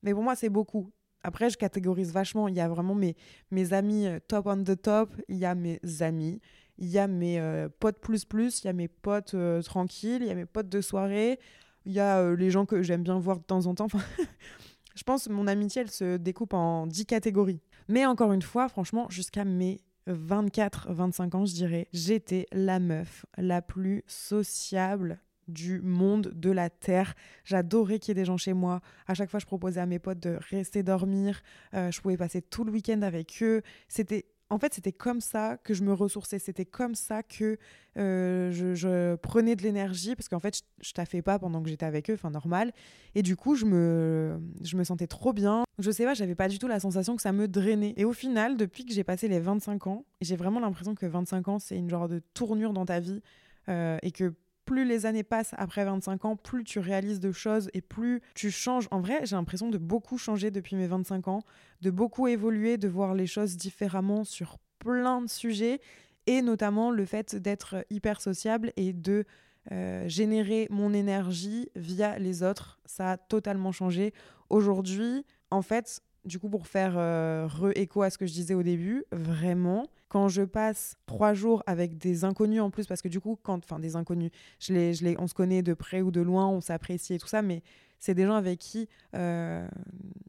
mais 0.02 0.12
pour 0.12 0.22
moi, 0.22 0.34
c'est 0.34 0.48
beaucoup. 0.48 0.90
Après, 1.22 1.50
je 1.50 1.58
catégorise 1.58 2.12
vachement. 2.12 2.48
Il 2.48 2.54
y 2.54 2.60
a 2.60 2.68
vraiment 2.68 2.94
mes, 2.94 3.16
mes 3.50 3.72
amis 3.72 4.06
euh, 4.06 4.18
top 4.26 4.46
on 4.46 4.62
the 4.62 4.80
top, 4.80 5.10
il 5.28 5.37
y 5.37 5.44
a 5.44 5.54
mes 5.54 5.80
amis, 6.00 6.40
il 6.78 6.88
y 6.88 6.99
a 6.99 7.06
mes 7.06 7.40
euh, 7.40 7.68
potes 7.80 8.00
plus 8.00 8.25
plus, 8.25 8.62
il 8.62 8.66
y 8.66 8.70
a 8.70 8.73
mes 8.73 8.88
potes 8.88 9.35
euh, 9.35 9.62
tranquilles, 9.62 10.23
il 10.23 10.28
y 10.28 10.30
a 10.30 10.35
mes 10.35 10.47
potes 10.47 10.68
de 10.68 10.80
soirée, 10.80 11.38
il 11.85 11.92
y 11.92 12.00
a 12.00 12.35
les 12.35 12.50
gens 12.50 12.66
que 12.66 12.82
j'aime 12.82 13.02
bien 13.02 13.18
voir 13.18 13.38
de 13.38 13.44
temps 13.44 13.66
en 13.66 13.75
temps. 13.75 13.88
je 14.94 15.02
pense 15.04 15.28
que 15.28 15.32
mon 15.32 15.47
amitié, 15.47 15.82
elle 15.82 15.90
se 15.90 16.16
découpe 16.16 16.54
en 16.54 16.87
10 16.87 17.06
catégories. 17.06 17.61
Mais 17.88 18.04
encore 18.04 18.32
une 18.32 18.42
fois, 18.42 18.68
franchement, 18.68 19.06
jusqu'à 19.11 19.44
mes 19.44 19.80
24-25 20.08 21.37
ans, 21.37 21.47
je 21.47 21.54
dirais, 21.54 21.88
j'étais 21.92 22.47
la 22.52 22.78
meuf 22.78 23.25
la 23.37 23.62
plus 23.62 24.04
sociable 24.06 25.20
du 25.49 25.80
monde, 25.80 26.32
de 26.35 26.50
la 26.50 26.70
terre. 26.70 27.14
J'adorais 27.44 27.99
qu'il 27.99 28.11
y 28.11 28.12
ait 28.12 28.23
des 28.23 28.26
gens 28.26 28.37
chez 28.37 28.52
moi. 28.52 28.80
À 29.06 29.14
chaque 29.14 29.30
fois, 29.30 29.40
je 29.40 29.47
proposais 29.47 29.80
à 29.80 29.87
mes 29.87 29.99
potes 29.99 30.20
de 30.20 30.38
rester 30.50 30.82
dormir. 30.82 31.40
Euh, 31.75 31.90
je 31.90 32.00
pouvais 32.00 32.18
passer 32.18 32.42
tout 32.42 32.64
le 32.64 32.73
week-end 32.73 33.00
avec 33.02 33.38
eux. 33.42 33.62
C'était 33.88 34.26
en 34.50 34.59
fait, 34.59 34.75
c'était 34.75 34.93
comme 34.93 35.21
ça 35.21 35.59
que 35.59 35.75
je 35.75 35.83
me 35.83 35.93
ressourçais. 35.93 36.38
C'était 36.38 36.64
comme 36.64 36.95
ça 36.95 37.23
que 37.23 37.59
euh, 37.99 38.50
je, 38.52 39.17
prenais 39.17 39.57
de 39.57 39.62
l'énergie 39.62 40.14
parce 40.17 40.28
qu'en 40.28 40.40
fait, 40.40 40.57
je, 40.57 40.62
je 40.81 40.93
taffais 40.93 41.23
pas 41.23 41.38
pendant 41.38 41.62
que 41.62 41.69
j'étais 41.69 41.87
avec 41.87 42.09
eux, 42.11 42.14
enfin 42.14 42.31
normal. 42.31 42.73
Et 43.14 43.23
du 43.23 43.37
coup, 43.37 43.55
je 43.55 43.67
me, 43.67 44.40
je 44.62 44.76
me 44.76 44.85
sentais 44.85 45.07
trop 45.07 45.33
bien. 45.33 45.64
Je 45.78 45.90
sais 45.90 46.05
pas, 46.05 46.14
j'avais 46.14 46.35
pas 46.35 46.49
du 46.49 46.59
tout 46.59 46.67
la 46.67 46.81
sensation 46.81 47.14
que 47.17 47.23
ça 47.23 47.33
me 47.33 47.47
drainait. 47.47 47.95
Et 47.97 48.05
au 48.05 48.12
final, 48.12 48.57
depuis 48.57 48.87
que 48.87 48.93
j'ai 48.93 49.05
passé 49.05 49.28
les 49.28 49.40
25 49.40 49.87
ans, 49.87 50.05
j'ai 50.21 50.37
vraiment 50.37 50.61
l'impression 50.61 50.95
que 50.95 51.07
25 51.07 51.49
ans, 51.49 51.59
c'est 51.59 51.76
une 51.76 51.90
genre 51.90 52.09
de 52.09 52.21
tournure 52.35 52.73
dans 52.73 52.87
ta 52.87 53.00
vie 53.00 53.21
euh, 53.69 53.99
et 54.02 54.12
que 54.12 54.35
plus 54.68 54.84
les 54.84 55.06
années 55.06 55.22
passent 55.22 55.54
après 55.56 55.82
25 55.87 56.26
ans, 56.26 56.37
plus 56.37 56.62
tu 56.62 56.78
réalises 56.78 57.20
de 57.20 57.32
choses 57.32 57.70
et 57.72 57.80
plus 57.80 58.20
tu 58.34 58.50
changes. 58.50 58.87
En 58.90 59.00
vrai, 59.00 59.25
j'ai 59.25 59.34
l'impression 59.34 59.70
de 59.70 59.78
beaucoup 59.78 60.18
changer 60.18 60.50
depuis 60.50 60.76
mes 60.76 60.87
25 60.87 61.26
ans, 61.28 61.42
de 61.80 61.90
beaucoup 61.90 62.28
évoluer, 62.28 62.76
de 62.76 62.87
voir 62.87 63.14
les 63.14 63.26
choses 63.26 63.56
différemment 63.56 64.25
sur 64.25 64.58
plein 64.78 65.22
de 65.22 65.28
sujets 65.30 65.80
et 66.26 66.42
notamment 66.42 66.90
le 66.90 67.06
fait 67.06 67.34
d'être 67.34 67.76
hyper 67.88 68.20
sociable 68.20 68.75
et 68.76 68.92
de 68.92 69.25
euh, 69.72 70.06
générer 70.06 70.66
mon 70.68 70.92
énergie 70.92 71.70
via 71.75 72.18
les 72.18 72.42
autres. 72.42 72.78
Ça 72.84 73.12
a 73.12 73.16
totalement 73.16 73.72
changé. 73.72 74.12
Aujourd'hui, 74.50 75.25
en 75.50 75.62
fait, 75.62 76.02
du 76.28 76.38
coup, 76.38 76.49
pour 76.49 76.66
faire 76.66 76.94
euh, 76.97 77.49
re-écho 77.49 78.02
à 78.02 78.11
ce 78.11 78.18
que 78.18 78.26
je 78.26 78.32
disais 78.32 78.54
au 78.54 78.62
début, 78.62 79.04
vraiment, 79.11 79.87
quand 80.08 80.28
je 80.28 80.42
passe 80.42 80.97
trois 81.06 81.35
jours 81.35 81.62
avec 81.66 81.99
des 81.99 82.25
inconnus 82.25 82.61
en 82.61 82.70
plus, 82.70 82.87
parce 82.87 83.02
que 83.02 83.08
du 83.08 83.20
coup, 83.20 83.38
quand, 83.42 83.58
enfin, 83.64 83.78
des 83.78 83.97
inconnus, 83.97 84.30
je 84.61 84.73
les, 84.73 84.94
je 84.94 85.04
les, 85.04 85.16
on 85.18 85.26
se 85.26 85.35
connaît 85.35 85.62
de 85.62 85.75
près 85.75 86.00
ou 86.02 86.11
de 86.11 86.20
loin, 86.20 86.47
on 86.47 86.60
s'apprécie 86.60 87.14
et 87.14 87.19
tout 87.19 87.26
ça, 87.26 87.43
mais 87.43 87.62
c'est 87.99 88.14
des 88.14 88.25
gens 88.26 88.34
avec 88.34 88.58
qui 88.58 88.88
euh, 89.17 89.67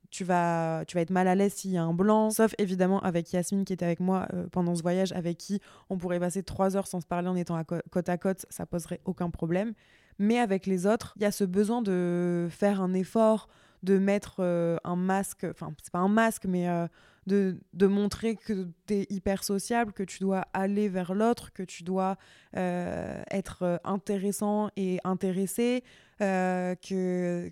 tu, 0.09 0.23
vas, 0.23 0.83
tu 0.87 0.95
vas 0.95 1.01
être 1.01 1.11
mal 1.11 1.27
à 1.27 1.35
l'aise 1.35 1.53
s'il 1.53 1.71
y 1.71 1.77
a 1.77 1.83
un 1.83 1.93
blanc, 1.93 2.31
sauf 2.31 2.53
évidemment 2.57 2.99
avec 3.01 3.31
Yasmine 3.31 3.63
qui 3.63 3.73
était 3.73 3.85
avec 3.85 3.99
moi 3.99 4.27
euh, 4.33 4.47
pendant 4.51 4.75
ce 4.75 4.81
voyage, 4.81 5.11
avec 5.11 5.37
qui 5.37 5.61
on 5.89 5.97
pourrait 5.97 6.19
passer 6.19 6.43
trois 6.43 6.75
heures 6.75 6.87
sans 6.87 6.99
se 6.99 7.05
parler 7.05 7.27
en 7.27 7.35
étant 7.35 7.61
côte 7.63 8.09
à 8.09 8.17
côte, 8.17 8.45
ça 8.49 8.65
poserait 8.65 9.01
aucun 9.05 9.29
problème. 9.29 9.73
Mais 10.17 10.37
avec 10.37 10.65
les 10.65 10.85
autres, 10.85 11.13
il 11.15 11.21
y 11.21 11.25
a 11.25 11.31
ce 11.31 11.45
besoin 11.45 11.81
de 11.81 12.47
faire 12.49 12.81
un 12.81 12.93
effort, 12.93 13.47
de 13.83 13.97
mettre 13.97 14.37
euh, 14.39 14.77
un 14.83 14.95
masque, 14.95 15.45
enfin, 15.49 15.73
c'est 15.81 15.91
pas 15.91 15.99
un 15.99 16.09
masque, 16.09 16.45
mais 16.45 16.67
euh, 16.67 16.87
de, 17.27 17.59
de, 17.73 17.87
montrer 17.87 18.35
que 18.35 18.67
tu 18.87 18.93
es 18.93 19.07
hyper 19.09 19.43
sociable, 19.43 19.93
que 19.93 20.03
tu 20.03 20.19
dois 20.19 20.45
aller 20.53 20.89
vers 20.89 21.13
l'autre, 21.13 21.53
que 21.53 21.63
tu 21.63 21.83
dois 21.83 22.17
euh, 22.55 23.21
être 23.31 23.79
intéressant 23.83 24.69
et 24.75 24.99
intéressé. 25.03 25.83
que, 26.19 27.51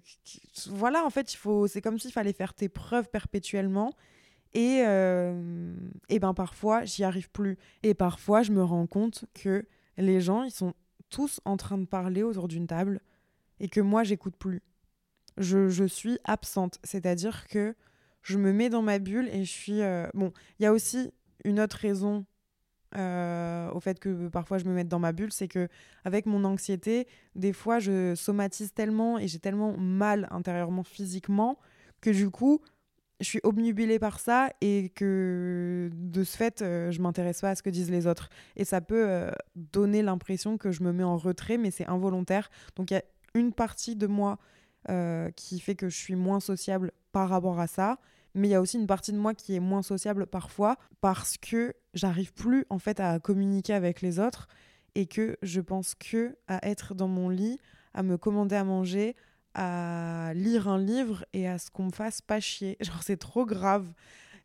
voilà, 0.70 1.06
en 1.06 1.10
fait, 1.10 1.36
c'est 1.68 1.82
comme 1.82 2.00
s'il 2.00 2.12
fallait 2.12 2.34
faire 2.34 2.54
tes 2.54 2.70
preuves 2.70 3.10
perpétuellement. 3.10 3.92
Et, 4.54 4.80
et 6.10 6.20
ben 6.20 6.34
parfois, 6.34 6.84
j'y 6.84 7.04
arrive 7.04 7.30
plus. 7.30 7.58
Et 7.84 7.94
parfois, 7.94 8.42
je 8.42 8.52
me 8.52 8.64
rends 8.64 8.88
compte 8.88 9.26
que 9.36 9.66
les 9.98 10.20
gens, 10.20 10.44
ils 10.44 10.52
sont 10.52 10.74
tous 11.10 11.40
en 11.46 11.56
train 11.58 11.78
de 11.78 11.86
parler 11.86 12.24
autour 12.24 12.48
d'une 12.48 12.68
table 12.68 13.00
et 13.60 13.70
que 13.70 13.82
moi, 13.82 14.04
j'écoute 14.04 14.36
plus 14.38 14.62
je, 15.38 15.86
suis 15.86 16.20
absente. 16.24 16.80
C'est-à-dire 16.84 17.48
que 17.48 17.76
je 18.22 18.38
me 18.38 18.52
mets 18.52 18.70
dans 18.70 18.82
ma 18.82 19.00
bulle 19.00 19.30
et 19.32 19.46
je 19.46 19.52
suis... 19.52 19.82
Euh, 19.82 20.08
bon, 20.14 20.32
il 20.60 20.64
y 20.64 20.66
a 20.66 20.74
aussi 20.74 21.12
une 21.44 21.60
autre 21.60 21.78
raison 21.78 22.26
euh, 22.96 23.70
au 23.72 23.80
fait 23.80 24.00
que 24.00 24.28
parfois 24.30 24.58
je 24.58 24.66
me 24.66 24.74
mette 24.74 24.88
dans 24.88 25.00
ma 25.00 25.12
bulle, 25.12 25.32
c'est 25.32 25.48
que 25.48 25.68
avec 26.06 26.26
mon 26.26 26.44
anxiété, 26.46 27.08
des 27.36 27.54
fois 27.54 27.80
je 27.80 28.16
somatise 28.16 28.74
tellement 28.74 29.20
et 29.20 29.28
j'ai 29.28 29.40
tellement 29.40 29.78
mal 29.78 30.28
intérieurement 30.32 30.84
physiquement 30.84 31.60
que 32.02 32.10
du 32.10 32.30
coup 32.30 32.62
je 33.20 33.26
suis 33.26 33.40
obnubilée 33.44 34.00
par 34.00 34.20
ça 34.20 34.50
et 34.62 34.90
que 34.96 35.90
de 35.94 36.24
ce 36.24 36.38
fait 36.38 36.62
euh, 36.62 36.92
je 36.92 37.02
m'intéresse 37.02 37.42
pas 37.42 37.50
à 37.50 37.56
ce 37.56 37.64
que 37.64 37.70
disent 37.70 37.92
les 37.92 38.08
autres 38.08 38.30
et 38.56 38.64
ça 38.64 38.80
peut 38.80 39.32
donner 39.56 40.02
l'impression 40.02 40.58
que 40.58 40.72
je 40.72 40.84
me 40.84 40.94
mets 40.94 41.04
en 41.04 41.18
retrait 41.18 41.58
mais 41.58 41.72
c'est 41.72 41.88
involontaire 41.88 42.50
donc 42.76 42.92
il 42.92 42.94
y 42.94 42.98
a 42.98 43.04
une 43.34 43.54
partie 43.54 43.96
de 43.96 44.08
moi 44.08 44.38
euh, 44.90 45.30
qui 45.32 45.60
fait 45.60 45.76
que 45.76 45.90
je 45.90 45.98
suis 45.98 46.16
moins 46.16 46.40
sociable 46.40 46.92
par 47.12 47.30
rapport 47.30 47.60
à 47.60 47.68
ça. 47.68 48.00
Mais 48.36 48.48
il 48.48 48.52
y 48.52 48.56
a 48.56 48.62
aussi 48.62 48.78
une 48.78 48.88
partie 48.88 49.12
de 49.12 49.18
moi 49.18 49.34
qui 49.34 49.56
est 49.56 49.60
moins 49.60 49.82
sociable 49.82 50.28
parfois 50.28 50.78
parce 51.02 51.38
que 51.38 51.74
j'arrive 51.94 52.34
plus 52.34 52.66
en 52.70 52.78
fait 52.78 53.00
à 53.00 53.20
communiquer 53.20 53.74
avec 53.74 54.02
les 54.02 54.20
autres 54.20 54.48
et 54.96 55.08
que 55.08 55.38
je 55.42 55.62
pense 55.62 55.96
que 55.96 56.38
à 56.48 56.68
être 56.68 56.94
dans 56.94 57.08
mon 57.08 57.30
lit, 57.30 57.60
à 57.94 58.04
me 58.04 58.18
commander 58.18 58.56
à 58.56 58.64
manger, 58.64 59.16
à 59.54 60.32
lire 60.36 60.68
un 60.68 60.78
livre 60.78 61.26
et 61.34 61.48
à 61.48 61.58
ce 61.58 61.72
qu'on 61.72 61.86
me 61.86 61.92
fasse 61.92 62.22
pas 62.22 62.40
chier. 62.40 62.78
Genre 62.82 63.02
c'est 63.04 63.18
trop 63.18 63.46
grave. 63.46 63.92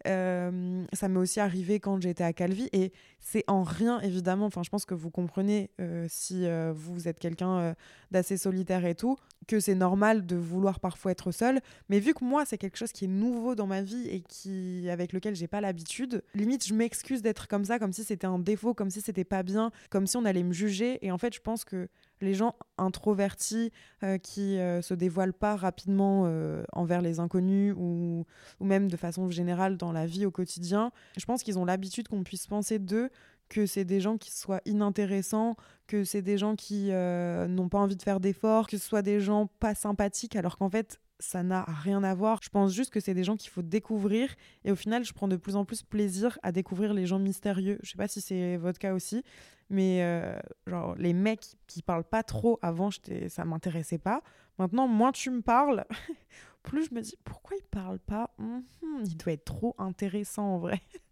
Euh, 0.07 0.85
ça 0.93 1.09
m'est 1.09 1.19
aussi 1.19 1.41
arrivé 1.41 1.81
quand 1.81 2.01
j'étais 2.01 2.25
à 2.25 2.33
Calvi 2.33 2.69
et 2.73 2.93
c'est 3.21 3.45
en 3.47 3.63
rien 3.63 4.01
évidemment, 4.01 4.47
enfin 4.47 4.63
je 4.63 4.71
pense 4.71 4.85
que 4.85 4.95
vous 4.95 5.11
comprenez 5.11 5.71
euh, 5.81 6.07
si 6.09 6.47
euh, 6.47 6.73
vous 6.75 7.09
êtes 7.09 7.19
quelqu'un 7.19 7.75
d'assez 8.11 8.37
solitaire 8.37 8.85
et 8.85 8.95
tout, 8.95 9.17
que 9.47 9.61
c'est 9.61 9.75
normal 9.75 10.27
de 10.27 10.37
vouloir 10.37 10.81
parfois 10.81 11.13
être 11.13 11.31
seul, 11.31 11.61
mais 11.89 12.01
vu 12.01 12.15
que 12.15 12.25
moi 12.25 12.45
c'est 12.45 12.59
quelque 12.59 12.77
chose 12.77 12.93
qui 12.93 13.05
est 13.05 13.09
nouveau 13.09 13.55
dans 13.55 13.67
ma 13.67 13.83
vie 13.83 14.09
et 14.09 14.21
qui 14.21 14.89
avec 14.91 15.13
lequel 15.13 15.35
j'ai 15.35 15.49
pas 15.49 15.61
l'habitude, 15.61 16.23
limite 16.35 16.67
je 16.67 16.75
m'excuse 16.75 17.23
d'être 17.23 17.47
comme 17.47 17.65
ça, 17.65 17.79
comme 17.79 17.93
si 17.93 18.05
c'était 18.05 18.27
un 18.27 18.39
défaut, 18.39 18.75
comme 18.75 18.91
si 18.91 19.01
c'était 19.01 19.25
pas 19.25 19.43
bien, 19.43 19.71
comme 19.91 20.07
si 20.07 20.17
on 20.17 20.25
allait 20.25 20.43
me 20.43 20.53
juger. 20.53 20.99
Et 21.05 21.13
en 21.13 21.19
fait 21.19 21.35
je 21.35 21.41
pense 21.41 21.65
que 21.65 21.89
les 22.23 22.35
gens 22.35 22.55
introvertis 22.79 23.73
euh, 24.03 24.19
qui 24.19 24.59
euh, 24.59 24.81
se 24.81 24.95
dévoilent 24.95 25.33
pas 25.33 25.57
rapidement 25.57 26.25
euh, 26.27 26.65
envers 26.73 27.03
les 27.03 27.21
inconnus 27.21 27.75
ou, 27.77 28.25
ou, 28.61 28.65
même 28.65 28.89
de 28.89 28.97
façon 28.97 29.31
générale 29.31 29.77
dans 29.77 29.93
la 29.93 30.07
vie 30.07 30.25
au 30.25 30.31
quotidien, 30.31 30.93
je 31.19 31.25
pense 31.25 31.43
qu'ils 31.43 31.59
ont 31.59 31.65
l'habitude 31.65 32.09
qu'on 32.09 32.23
puisse 32.23 32.47
penser 32.47 32.79
d'eux 32.79 33.11
que 33.49 33.67
c'est 33.67 33.85
des 33.85 34.01
gens 34.01 34.17
qui 34.17 34.31
soient 34.33 34.63
inintéressants, 34.65 35.57
que 35.87 36.05
c'est 36.05 36.23
des 36.23 36.39
gens 36.39 36.57
qui 36.57 36.91
n'ont 36.91 37.69
pas 37.69 37.79
envie 37.79 37.97
de 37.97 38.03
faire 38.03 38.19
d'efforts, 38.19 38.67
que 38.67 38.79
ce 38.79 38.89
soit 38.89 39.03
des 39.03 39.21
gens 39.21 39.51
pas 39.61 39.75
sympathiques, 39.75 40.37
alors 40.37 40.57
qu'en 40.57 40.71
fait, 40.71 40.99
ça 41.23 41.43
n'a 41.43 41.65
rien 41.65 42.03
à 42.03 42.15
voir. 42.15 42.41
Je 42.43 42.49
pense 42.51 42.73
juste 42.73 42.93
que 42.93 43.01
c'est 43.01 43.15
des 43.15 43.25
gens 43.25 43.37
qu'il 43.37 43.51
faut 43.51 43.63
découvrir. 43.63 44.35
Et 44.65 44.73
au 44.73 44.77
final, 44.77 45.05
je 45.05 45.13
prends 45.13 45.29
de 45.29 45.37
plus 45.37 45.57
en 45.57 45.65
plus 45.65 45.83
plaisir 45.83 46.39
à 46.43 46.53
découvrir 46.53 46.93
les 46.93 47.07
gens 47.07 47.19
mystérieux. 47.19 47.79
Je 47.83 47.91
sais 47.93 47.97
pas 47.97 48.09
si 48.09 48.21
c'est 48.21 48.57
votre 48.57 48.79
cas 48.79 48.93
aussi, 48.93 49.23
mais 49.71 50.03
euh, 50.03 50.37
genre, 50.67 50.95
les 50.97 51.13
mecs 51.13 51.55
qui 51.67 51.83
parlent 51.83 52.05
pas 52.05 52.23
trop 52.23 52.59
avant, 52.61 52.91
ça 53.29 53.45
m'intéressait 53.45 53.99
pas. 53.99 54.23
Maintenant, 54.59 54.89
moins 54.89 55.13
tu 55.13 55.31
me 55.31 55.41
parles, 55.43 55.85
plus 56.63 56.89
je 56.89 56.95
me 56.95 57.01
dis 57.01 57.17
pourquoi 57.25 57.57
il 57.57 57.65
parle 57.65 57.99
pas? 58.01 58.35
Mhm, 58.39 58.65
Il 59.07 59.17
doit 59.17 59.33
être 59.33 59.45
trop 59.45 59.75
intéressant 59.79 60.55
en 60.55 60.59
vrai. 60.59 60.81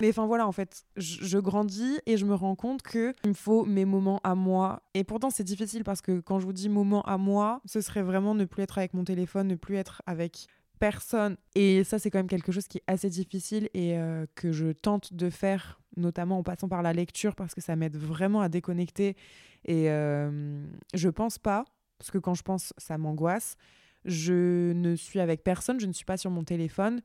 Mais 0.00 0.10
enfin 0.10 0.26
voilà, 0.26 0.46
en 0.46 0.52
fait, 0.52 0.84
je, 0.96 1.38
grandis 1.38 1.98
et 2.06 2.16
je 2.16 2.24
me 2.24 2.34
rends 2.34 2.54
compte 2.54 2.82
que 2.82 3.14
il 3.24 3.30
me 3.30 3.34
faut 3.34 3.64
mes 3.64 3.84
moments 3.84 4.20
à 4.24 4.34
moi. 4.34 4.82
Et 4.94 5.04
pourtant, 5.04 5.30
c'est 5.30 5.44
difficile 5.44 5.84
parce 5.84 6.02
que 6.02 6.20
quand 6.20 6.38
je 6.38 6.46
vous 6.46 6.52
dis 6.52 6.68
moments 6.68 7.02
à 7.02 7.18
moi, 7.18 7.60
ce 7.64 7.80
serait 7.80 8.02
vraiment 8.02 8.34
ne 8.34 8.44
plus 8.44 8.62
être 8.62 8.78
avec 8.78 8.94
mon 8.94 9.04
téléphone, 9.04 9.48
ne 9.48 9.54
plus 9.54 9.76
être 9.76 10.02
avec 10.06 10.46
personne. 10.78 11.36
Et 11.54 11.84
ça, 11.84 11.98
c'est 11.98 12.10
quand 12.10 12.18
même 12.18 12.28
quelque 12.28 12.52
chose 12.52 12.68
qui 12.68 12.78
est 12.78 12.84
assez 12.86 13.08
difficile 13.08 13.68
et 13.74 13.98
euh, 13.98 14.26
que 14.34 14.52
je 14.52 14.72
tente 14.72 15.14
de 15.14 15.30
faire, 15.30 15.80
notamment 15.96 16.38
en 16.38 16.42
passant 16.42 16.68
par 16.68 16.82
la 16.82 16.92
lecture, 16.92 17.34
parce 17.34 17.54
que 17.54 17.60
ça 17.60 17.76
m'aide 17.76 17.96
vraiment 17.96 18.40
à 18.40 18.48
déconnecter. 18.48 19.16
Et 19.64 19.90
euh, 19.90 20.64
je 20.94 21.08
pense 21.08 21.38
pas, 21.38 21.64
parce 21.98 22.10
que 22.10 22.18
quand 22.18 22.34
je 22.34 22.42
pense, 22.42 22.72
ça 22.78 22.98
m'angoisse. 22.98 23.56
Je 24.04 24.72
ne 24.72 24.94
suis 24.94 25.18
avec 25.18 25.42
personne, 25.42 25.80
je 25.80 25.86
ne 25.86 25.92
suis 25.92 26.04
pas 26.04 26.16
sur 26.16 26.30
mon 26.30 26.44
téléphone. 26.44 27.00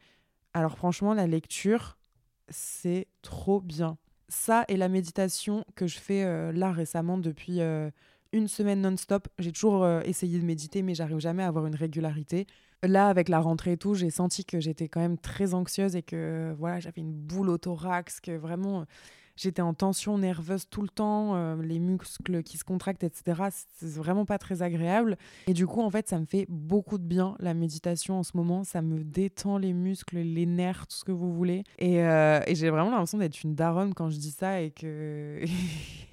Alors 0.54 0.78
franchement, 0.78 1.14
la 1.14 1.28
lecture, 1.28 1.98
c'est 2.50 3.08
trop 3.22 3.62
bien. 3.62 3.98
Ça 4.30 4.66
et 4.68 4.78
la 4.78 4.90
méditation 4.90 5.66
que 5.76 5.88
je 5.88 6.00
fais 6.00 6.24
euh, 6.24 6.52
là 6.52 6.72
récemment 6.72 7.18
depuis 7.18 7.60
une 8.34 8.48
semaine 8.48 8.82
non-stop. 8.82 9.28
J'ai 9.40 9.52
toujours 9.52 9.88
essayé 10.06 10.40
de 10.40 10.46
méditer, 10.46 10.82
mais 10.82 10.96
j'arrive 10.96 11.20
jamais 11.20 11.44
à 11.44 11.48
avoir 11.48 11.66
une 11.66 11.76
régularité 11.76 12.48
là, 12.88 13.08
avec 13.08 13.30
la 13.30 13.40
rentrée 13.40 13.74
et 13.74 13.78
tout, 13.78 13.94
j'ai 13.94 14.10
senti 14.10 14.46
que 14.46 14.60
j'étais 14.60 14.88
quand 14.88 15.02
même 15.02 15.18
très 15.18 15.54
anxieuse 15.54 15.96
et 15.96 16.02
que 16.02 16.56
voilà, 16.58 16.80
j'avais 16.80 17.02
une 17.02 17.14
boule 17.14 17.50
au 17.50 17.58
thorax, 17.58 18.20
que 18.20 18.32
vraiment 18.32 18.86
j'étais 19.36 19.62
en 19.62 19.74
tension 19.74 20.18
nerveuse 20.18 20.68
tout 20.70 20.82
le 20.82 20.90
temps, 20.90 21.36
euh, 21.36 21.62
les 21.62 21.80
muscles 21.80 22.44
qui 22.44 22.58
se 22.58 22.64
contractent, 22.64 23.04
etc. 23.04 23.44
C'est 23.74 23.94
vraiment 23.94 24.26
pas 24.26 24.38
très 24.38 24.62
agréable. 24.62 25.18
Et 25.48 25.54
du 25.54 25.68
coup, 25.68 25.82
en 25.82 25.90
fait, 25.90 26.08
ça 26.08 26.20
me 26.20 26.26
fait 26.26 26.46
beaucoup 26.50 26.98
de 26.98 27.04
bien 27.04 27.36
la 27.40 27.54
méditation 27.54 28.20
en 28.20 28.24
ce 28.24 28.36
moment. 28.36 28.64
Ça 28.64 28.82
me 28.82 29.04
détend 29.04 29.58
les 29.58 29.74
muscles, 29.74 30.18
les 30.20 30.46
nerfs, 30.46 30.88
tout 30.88 30.98
ce 30.98 31.04
que 31.04 31.12
vous 31.12 31.34
voulez. 31.34 31.64
Et, 31.80 32.04
euh, 32.04 32.40
et 32.48 32.56
j'ai 32.56 32.70
vraiment 32.70 32.92
l'impression 32.92 33.18
d'être 33.18 33.44
une 33.44 33.56
daronne 33.56 33.94
quand 33.94 34.10
je 34.10 34.18
dis 34.18 34.32
ça 34.32 34.62
et 34.62 34.72
que. 34.72 35.44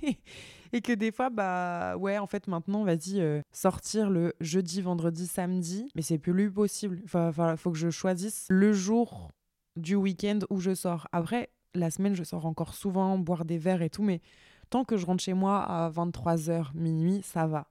et 0.72 0.80
que 0.80 0.92
des 0.92 1.12
fois, 1.12 1.30
bah 1.30 1.96
ouais, 1.96 2.18
en 2.18 2.26
fait, 2.26 2.46
maintenant, 2.46 2.84
vas-y, 2.84 3.20
euh, 3.20 3.40
sortir 3.52 4.10
le 4.10 4.34
jeudi, 4.40 4.80
vendredi, 4.82 5.26
samedi, 5.26 5.90
mais 5.94 6.02
c'est 6.02 6.18
plus 6.18 6.50
possible. 6.50 7.00
Enfin, 7.04 7.56
faut 7.56 7.70
que 7.70 7.78
je 7.78 7.90
choisisse 7.90 8.46
le 8.48 8.72
jour 8.72 9.30
du 9.76 9.94
week-end 9.94 10.40
où 10.50 10.60
je 10.60 10.74
sors. 10.74 11.08
Après, 11.12 11.50
la 11.78 11.90
semaine, 11.90 12.14
je 12.14 12.24
sors 12.24 12.46
encore 12.46 12.74
souvent, 12.74 13.18
boire 13.18 13.44
des 13.44 13.58
verres 13.58 13.82
et 13.82 13.90
tout, 13.90 14.02
mais 14.02 14.20
tant 14.70 14.84
que 14.84 14.96
je 14.96 15.06
rentre 15.06 15.22
chez 15.22 15.34
moi 15.34 15.62
à 15.62 15.90
23h, 15.90 16.74
minuit, 16.74 17.22
ça 17.22 17.46
va. 17.46 17.68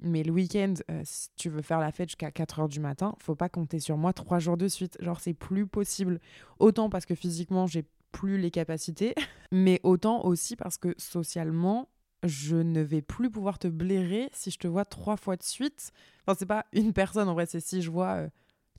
Mais 0.00 0.22
le 0.22 0.30
week-end, 0.32 0.74
euh, 0.90 1.02
si 1.04 1.28
tu 1.36 1.48
veux 1.48 1.62
faire 1.62 1.80
la 1.80 1.90
fête 1.90 2.10
jusqu'à 2.10 2.30
4h 2.30 2.68
du 2.68 2.78
matin, 2.78 3.14
faut 3.18 3.34
pas 3.34 3.48
compter 3.48 3.80
sur 3.80 3.96
moi 3.96 4.12
trois 4.12 4.38
jours 4.38 4.56
de 4.56 4.68
suite. 4.68 4.96
Genre, 5.00 5.20
c'est 5.20 5.34
plus 5.34 5.66
possible. 5.66 6.20
Autant 6.60 6.88
parce 6.88 7.04
que 7.04 7.16
physiquement, 7.16 7.66
j'ai 7.66 7.84
plus 8.12 8.38
les 8.38 8.50
capacités, 8.50 9.14
mais 9.52 9.80
autant 9.82 10.24
aussi 10.24 10.54
parce 10.54 10.78
que 10.78 10.94
socialement, 10.98 11.88
je 12.22 12.56
ne 12.56 12.80
vais 12.80 13.02
plus 13.02 13.30
pouvoir 13.30 13.58
te 13.58 13.68
blairer 13.68 14.28
si 14.32 14.50
je 14.50 14.58
te 14.58 14.68
vois 14.68 14.84
trois 14.84 15.16
fois 15.16 15.36
de 15.36 15.42
suite. 15.42 15.90
Enfin, 16.26 16.36
c'est 16.38 16.46
pas 16.46 16.66
une 16.72 16.92
personne 16.92 17.28
en 17.28 17.34
vrai, 17.34 17.46
c'est 17.46 17.60
si 17.60 17.82
je 17.82 17.90
vois 17.90 18.14
euh, 18.14 18.28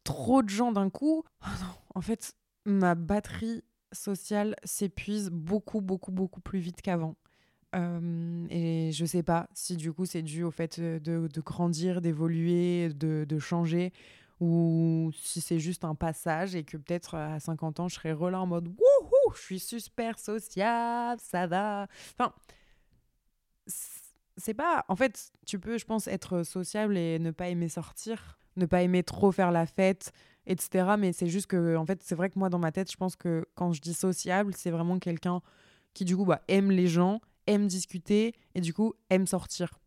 trop 0.03 0.41
de 0.41 0.49
gens 0.49 0.71
d'un 0.71 0.89
coup. 0.89 1.23
Oh 1.43 1.49
non, 1.61 1.73
en 1.95 2.01
fait, 2.01 2.33
ma 2.65 2.95
batterie 2.95 3.63
sociale 3.91 4.55
s'épuise 4.63 5.29
beaucoup, 5.29 5.81
beaucoup, 5.81 6.11
beaucoup 6.11 6.41
plus 6.41 6.59
vite 6.59 6.81
qu'avant. 6.81 7.15
Euh, 7.75 8.47
et 8.49 8.91
je 8.91 9.05
sais 9.05 9.21
pas 9.21 9.47
si 9.53 9.77
du 9.77 9.93
coup 9.93 10.05
c'est 10.05 10.23
dû 10.23 10.43
au 10.43 10.49
fait 10.49 10.79
de, 10.79 11.27
de 11.27 11.41
grandir, 11.41 12.01
d'évoluer, 12.01 12.89
de, 12.89 13.25
de, 13.29 13.39
changer, 13.39 13.93
ou 14.39 15.11
si 15.21 15.39
c'est 15.39 15.59
juste 15.59 15.83
un 15.85 15.93
passage 15.93 16.55
et 16.55 16.63
que 16.63 16.77
peut-être 16.77 17.13
à 17.13 17.39
50 17.39 17.79
ans 17.79 17.87
je 17.87 17.95
serai 17.95 18.11
relâ 18.11 18.41
en 18.41 18.47
mode 18.47 18.67
wouhou, 18.69 19.33
je 19.35 19.41
suis 19.41 19.59
super 19.59 20.17
sociable, 20.17 21.21
ça 21.23 21.45
va. 21.45 21.87
Enfin, 22.17 22.33
c'est 24.37 24.53
pas. 24.55 24.85
En 24.87 24.95
fait, 24.95 25.31
tu 25.45 25.59
peux, 25.59 25.77
je 25.77 25.85
pense, 25.85 26.07
être 26.07 26.43
sociable 26.43 26.97
et 26.97 27.19
ne 27.19 27.31
pas 27.31 27.49
aimer 27.49 27.69
sortir, 27.69 28.39
ne 28.55 28.65
pas 28.65 28.81
aimer 28.81 29.03
trop 29.03 29.31
faire 29.31 29.51
la 29.51 29.65
fête, 29.65 30.11
etc. 30.49 30.95
Mais 30.97 31.13
c'est 31.13 31.27
juste 31.27 31.47
que, 31.47 31.77
en 31.77 31.85
fait, 31.85 32.01
c'est 32.03 32.15
vrai 32.15 32.29
que 32.29 32.37
moi, 32.37 32.49
dans 32.49 32.59
ma 32.59 32.73
tête, 32.73 32.91
je 32.91 32.97
pense 32.97 33.15
que 33.15 33.45
quand 33.55 33.71
je 33.71 33.79
dis 33.79 33.93
sociable, 33.93 34.53
c'est 34.55 34.71
vraiment 34.71 34.99
quelqu'un 34.99 35.41
qui, 35.93 36.03
du 36.03 36.17
coup, 36.17 36.25
bah, 36.25 36.41
aime 36.49 36.71
les 36.71 36.87
gens, 36.87 37.21
aime 37.47 37.67
discuter 37.67 38.33
et, 38.55 38.61
du 38.61 38.73
coup, 38.73 38.93
aime 39.09 39.27
sortir. 39.27 39.79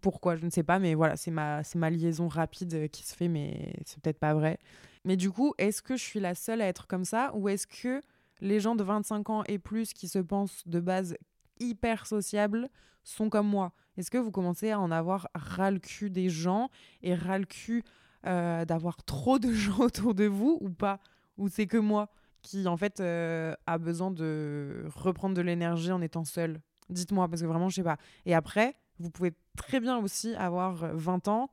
pourquoi 0.00 0.36
Je 0.36 0.44
ne 0.44 0.50
sais 0.50 0.62
pas, 0.62 0.78
mais 0.78 0.94
voilà, 0.94 1.16
c'est 1.16 1.30
ma, 1.30 1.62
ma 1.74 1.90
liaison 1.90 2.28
rapide 2.28 2.88
qui 2.90 3.02
se 3.02 3.16
fait, 3.16 3.28
mais 3.28 3.74
c'est 3.84 4.00
peut-être 4.00 4.20
pas 4.20 4.34
vrai. 4.34 4.58
Mais 5.04 5.16
du 5.16 5.30
coup, 5.30 5.54
est-ce 5.58 5.82
que 5.82 5.96
je 5.96 6.02
suis 6.02 6.20
la 6.20 6.34
seule 6.34 6.62
à 6.62 6.66
être 6.66 6.86
comme 6.86 7.04
ça 7.04 7.32
ou 7.34 7.48
est-ce 7.48 7.66
que 7.66 8.00
les 8.40 8.60
gens 8.60 8.74
de 8.74 8.82
25 8.82 9.30
ans 9.30 9.44
et 9.46 9.58
plus 9.58 9.92
qui 9.92 10.08
se 10.08 10.18
pensent 10.18 10.62
de 10.66 10.80
base 10.80 11.16
hyper 11.60 12.06
sociables 12.06 12.68
sont 13.02 13.28
comme 13.28 13.46
moi? 13.46 13.72
Est-ce 13.96 14.10
que 14.10 14.18
vous 14.18 14.30
commencez 14.30 14.70
à 14.70 14.80
en 14.80 14.90
avoir 14.90 15.28
ras 15.34 15.70
le 15.70 15.78
cul 15.78 16.10
des 16.10 16.30
gens 16.30 16.70
et 17.02 17.14
ras 17.14 17.38
le 17.38 17.44
cul 17.44 17.84
euh, 18.26 18.64
d'avoir 18.64 19.02
trop 19.04 19.38
de 19.38 19.52
gens 19.52 19.80
autour 19.80 20.14
de 20.14 20.24
vous 20.24 20.58
ou 20.60 20.70
pas? 20.70 21.00
Ou 21.36 21.48
c'est 21.48 21.66
que 21.66 21.76
moi 21.76 22.08
qui, 22.42 22.68
en 22.68 22.76
fait, 22.76 23.00
euh, 23.00 23.54
a 23.66 23.78
besoin 23.78 24.10
de 24.10 24.84
reprendre 24.94 25.34
de 25.34 25.42
l'énergie 25.42 25.92
en 25.92 26.02
étant 26.02 26.24
seul 26.24 26.60
Dites-moi, 26.90 27.28
parce 27.28 27.40
que 27.40 27.46
vraiment, 27.46 27.70
je 27.70 27.76
sais 27.76 27.82
pas. 27.82 27.96
Et 28.26 28.34
après, 28.34 28.76
vous 28.98 29.10
pouvez 29.10 29.32
très 29.56 29.80
bien 29.80 29.96
aussi 29.98 30.34
avoir 30.34 30.94
20 30.94 31.28
ans 31.28 31.50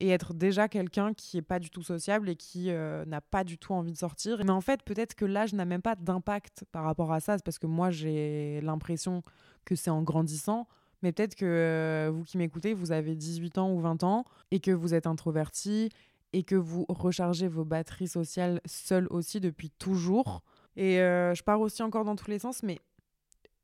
et 0.00 0.08
être 0.08 0.34
déjà 0.34 0.68
quelqu'un 0.68 1.14
qui 1.14 1.38
est 1.38 1.42
pas 1.42 1.58
du 1.58 1.70
tout 1.70 1.82
sociable 1.82 2.28
et 2.28 2.36
qui 2.36 2.70
euh, 2.70 3.04
n'a 3.04 3.20
pas 3.20 3.44
du 3.44 3.58
tout 3.58 3.72
envie 3.72 3.92
de 3.92 3.98
sortir. 3.98 4.42
Mais 4.44 4.50
en 4.50 4.60
fait, 4.60 4.82
peut-être 4.82 5.14
que 5.14 5.24
l'âge 5.24 5.52
n'a 5.52 5.64
même 5.64 5.82
pas 5.82 5.94
d'impact 5.94 6.64
par 6.72 6.84
rapport 6.84 7.12
à 7.12 7.20
ça, 7.20 7.36
parce 7.38 7.58
que 7.58 7.66
moi 7.66 7.90
j'ai 7.90 8.60
l'impression 8.62 9.22
que 9.64 9.76
c'est 9.76 9.90
en 9.90 10.02
grandissant. 10.02 10.66
Mais 11.02 11.12
peut-être 11.12 11.34
que 11.34 11.44
euh, 11.44 12.10
vous 12.12 12.22
qui 12.24 12.38
m'écoutez, 12.38 12.74
vous 12.74 12.92
avez 12.92 13.16
18 13.16 13.58
ans 13.58 13.72
ou 13.72 13.80
20 13.80 14.04
ans 14.04 14.24
et 14.50 14.60
que 14.60 14.70
vous 14.70 14.94
êtes 14.94 15.06
introverti 15.06 15.90
et 16.32 16.44
que 16.44 16.54
vous 16.54 16.86
rechargez 16.88 17.48
vos 17.48 17.64
batteries 17.64 18.08
sociales 18.08 18.60
seul 18.64 19.06
aussi 19.10 19.40
depuis 19.40 19.70
toujours. 19.70 20.42
Et 20.76 21.00
euh, 21.00 21.34
je 21.34 21.42
pars 21.42 21.60
aussi 21.60 21.82
encore 21.82 22.04
dans 22.04 22.16
tous 22.16 22.30
les 22.30 22.38
sens, 22.38 22.62
mais 22.62 22.78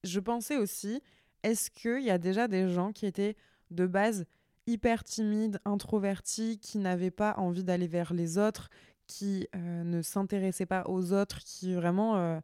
je 0.05 0.20
pensais 0.20 0.57
aussi, 0.57 1.01
est-ce 1.44 1.70
qu'il 1.70 2.03
y 2.03 2.11
a 2.11 2.18
déjà 2.18 2.48
des 2.48 2.68
gens 2.68 2.92
qui 2.92 3.07
étaient 3.07 3.37
de 3.70 3.87
base 3.87 4.27
hyper 4.66 5.05
timide, 5.05 5.61
introverti, 5.64 6.59
qui 6.59 6.79
n'avait 6.79 7.11
pas 7.11 7.35
envie 7.38 7.64
d'aller 7.64 7.87
vers 7.87 8.12
les 8.12 8.37
autres, 8.37 8.68
qui 9.07 9.48
euh, 9.55 9.85
ne 9.85 10.03
s'intéressait 10.03 10.66
pas 10.66 10.85
aux 10.87 11.14
autres, 11.14 11.38
qui 11.38 11.72
vraiment 11.72 12.42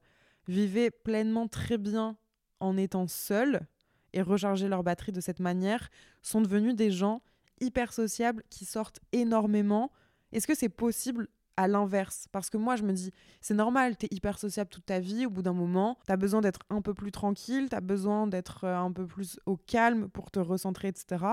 vivaient 0.49 0.91
pleinement 0.91 1.49
très 1.49 1.77
bien 1.77 2.17
en 2.61 2.79
étant 2.79 3.07
seuls? 3.07 3.67
Et 4.15 4.23
recharger 4.23 4.69
leur 4.69 4.83
batterie 4.83 5.13
de 5.13 5.21
cette 5.21 5.41
manière, 5.41 5.91
sont 6.23 6.41
devenus 6.41 6.75
des 6.75 6.91
gens 6.91 7.21
hyper 7.61 7.93
sociables 7.93 8.43
qui 8.49 8.65
sortent 8.65 9.01
énormément. 9.13 9.91
Est-ce 10.33 10.47
que 10.47 10.55
c'est 10.55 10.69
possible 10.69 11.29
à 11.57 11.67
l'inverse? 11.69 12.27
Parce 12.31 12.49
que 12.49 12.57
moi, 12.57 12.77
je 12.77 12.85
me 12.85 12.93
dis, 12.93 13.11
c'est 13.41 13.55
normal, 13.55 13.97
tu 13.97 14.07
es 14.07 14.09
hyper 14.15 14.39
sociable 14.39 14.71
toute 14.71 14.87
ta 14.87 15.01
vie, 15.01 15.27
au 15.27 15.31
bout 15.31 15.43
d'un 15.43 15.53
moment, 15.53 15.99
tu 16.07 16.13
as 16.13 16.17
besoin 16.17 16.41
d'être 16.41 16.61
un 16.71 16.81
peu 16.81 16.95
plus 16.95 17.11
tranquille, 17.11 17.69
tu 17.69 17.77
as 17.77 17.81
besoin 17.81 18.29
d'être 18.29 18.65
euh, 18.65 18.77
un 18.77 18.93
peu 18.93 19.07
plus 19.07 19.39
au 19.47 19.57
calme 19.57 20.09
pour 20.09 20.31
te 20.31 20.39
recentrer, 20.39 20.89
etc. 20.89 21.25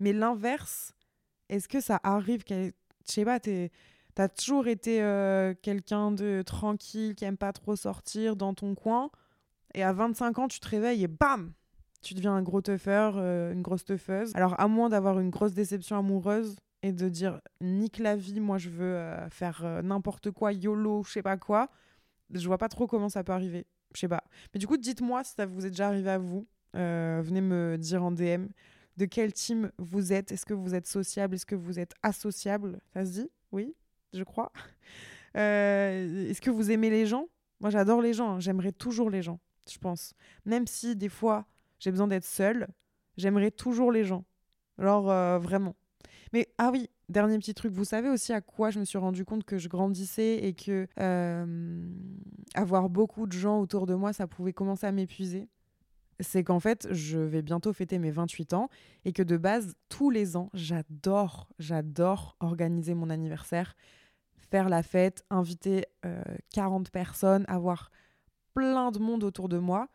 Mais 0.00 0.14
l'inverse, 0.14 0.94
est-ce 1.50 1.68
que 1.68 1.80
ça 1.80 2.00
arrive 2.02 2.44
Je 2.48 2.70
sais 3.04 3.26
pas, 3.26 3.40
t'as 3.40 4.28
toujours 4.28 4.68
été 4.68 5.02
euh, 5.02 5.52
quelqu'un 5.60 6.12
de 6.12 6.42
tranquille, 6.46 7.14
qui 7.14 7.26
aime 7.26 7.36
pas 7.36 7.52
trop 7.52 7.76
sortir 7.76 8.36
dans 8.36 8.54
ton 8.54 8.74
coin, 8.74 9.10
et 9.74 9.82
à 9.82 9.92
25 9.92 10.38
ans, 10.38 10.48
tu 10.48 10.60
te 10.60 10.68
réveilles 10.68 11.04
et 11.04 11.08
bam 11.08 11.52
Tu 12.02 12.14
deviens 12.14 12.34
un 12.34 12.42
gros 12.42 12.60
teufeur, 12.60 13.14
euh, 13.16 13.52
une 13.52 13.62
grosse 13.62 13.84
teufeuse. 13.84 14.32
Alors, 14.34 14.58
à 14.60 14.68
moins 14.68 14.88
d'avoir 14.88 15.20
une 15.20 15.30
grosse 15.30 15.54
déception 15.54 15.96
amoureuse 15.96 16.56
et 16.82 16.92
de 16.92 17.08
dire 17.08 17.40
nique 17.60 17.98
la 17.98 18.16
vie, 18.16 18.40
moi 18.40 18.58
je 18.58 18.68
veux 18.68 18.96
euh, 18.96 19.28
faire 19.30 19.64
n'importe 19.84 20.30
quoi, 20.32 20.52
YOLO, 20.52 21.04
je 21.04 21.12
sais 21.12 21.22
pas 21.22 21.36
quoi, 21.36 21.70
je 22.30 22.46
vois 22.46 22.58
pas 22.58 22.68
trop 22.68 22.86
comment 22.86 23.08
ça 23.08 23.22
peut 23.22 23.32
arriver. 23.32 23.66
Je 23.94 24.00
sais 24.00 24.08
pas. 24.08 24.24
Mais 24.52 24.58
du 24.58 24.66
coup, 24.66 24.76
dites-moi 24.76 25.22
si 25.22 25.34
ça 25.34 25.46
vous 25.46 25.64
est 25.64 25.70
déjà 25.70 25.88
arrivé 25.88 26.10
à 26.10 26.18
vous. 26.18 26.46
venez 26.74 27.40
me 27.40 27.76
dire 27.78 28.02
en 28.02 28.10
DM 28.10 28.46
de 28.96 29.04
quel 29.04 29.32
team 29.32 29.70
vous 29.78 30.12
êtes? 30.12 30.32
Est-ce 30.32 30.46
que 30.46 30.54
vous 30.54 30.74
êtes 30.74 30.86
sociable? 30.86 31.34
Est-ce 31.34 31.46
que 31.46 31.54
vous 31.54 31.78
êtes 31.78 31.94
associable? 32.02 32.80
Ça 32.92 33.04
se 33.04 33.10
dit? 33.12 33.30
Oui, 33.50 33.74
je 34.12 34.22
crois. 34.24 34.52
Euh, 35.34 36.28
est-ce 36.28 36.42
que 36.42 36.50
vous 36.50 36.70
aimez 36.70 36.90
les 36.90 37.06
gens? 37.06 37.26
Moi, 37.60 37.70
j'adore 37.70 38.02
les 38.02 38.12
gens. 38.12 38.32
Hein. 38.32 38.40
J'aimerais 38.40 38.70
toujours 38.70 39.08
les 39.08 39.22
gens, 39.22 39.40
je 39.66 39.78
pense. 39.78 40.12
Même 40.44 40.66
si 40.66 40.94
des 40.94 41.08
fois, 41.08 41.46
j'ai 41.82 41.90
besoin 41.90 42.06
d'être 42.06 42.24
seule, 42.24 42.68
j'aimerais 43.16 43.50
toujours 43.50 43.90
les 43.90 44.04
gens. 44.04 44.24
Alors, 44.78 45.10
euh, 45.10 45.40
vraiment. 45.40 45.74
Mais, 46.32 46.46
ah 46.56 46.70
oui, 46.70 46.88
dernier 47.08 47.36
petit 47.38 47.54
truc. 47.54 47.72
Vous 47.72 47.84
savez 47.84 48.08
aussi 48.08 48.32
à 48.32 48.40
quoi 48.40 48.70
je 48.70 48.78
me 48.78 48.84
suis 48.84 48.98
rendu 48.98 49.24
compte 49.24 49.42
que 49.42 49.58
je 49.58 49.68
grandissais 49.68 50.36
et 50.36 50.54
que 50.54 50.86
euh, 51.00 51.90
avoir 52.54 52.88
beaucoup 52.88 53.26
de 53.26 53.32
gens 53.32 53.58
autour 53.58 53.86
de 53.86 53.94
moi, 53.94 54.12
ça 54.12 54.28
pouvait 54.28 54.52
commencer 54.52 54.86
à 54.86 54.92
m'épuiser? 54.92 55.48
C'est 56.20 56.44
qu'en 56.44 56.60
fait, 56.60 56.86
je 56.92 57.18
vais 57.18 57.42
bientôt 57.42 57.72
fêter 57.72 57.98
mes 57.98 58.12
28 58.12 58.52
ans 58.52 58.68
et 59.04 59.12
que 59.12 59.24
de 59.24 59.36
base, 59.36 59.74
tous 59.88 60.08
les 60.08 60.36
ans, 60.36 60.50
j'adore, 60.54 61.48
j'adore 61.58 62.36
organiser 62.38 62.94
mon 62.94 63.10
anniversaire, 63.10 63.74
faire 64.36 64.68
la 64.68 64.84
fête, 64.84 65.24
inviter 65.30 65.86
40 66.54 66.86
euh, 66.86 66.90
personnes, 66.92 67.44
avoir 67.48 67.90
plein 68.54 68.92
de 68.92 69.00
monde 69.00 69.24
autour 69.24 69.48
de 69.48 69.58
moi. 69.58 69.88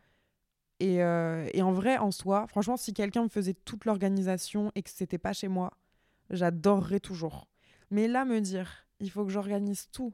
Et, 0.80 1.02
euh, 1.02 1.48
et 1.52 1.62
en 1.62 1.72
vrai, 1.72 1.98
en 1.98 2.10
soi, 2.10 2.46
franchement, 2.46 2.76
si 2.76 2.94
quelqu'un 2.94 3.24
me 3.24 3.28
faisait 3.28 3.54
toute 3.54 3.84
l'organisation 3.84 4.70
et 4.74 4.82
que 4.82 4.90
c'était 4.90 5.18
pas 5.18 5.32
chez 5.32 5.48
moi, 5.48 5.72
j'adorerais 6.30 7.00
toujours. 7.00 7.48
Mais 7.90 8.06
là, 8.06 8.24
me 8.24 8.40
dire, 8.40 8.86
il 9.00 9.10
faut 9.10 9.24
que 9.24 9.30
j'organise 9.30 9.88
tout. 9.90 10.12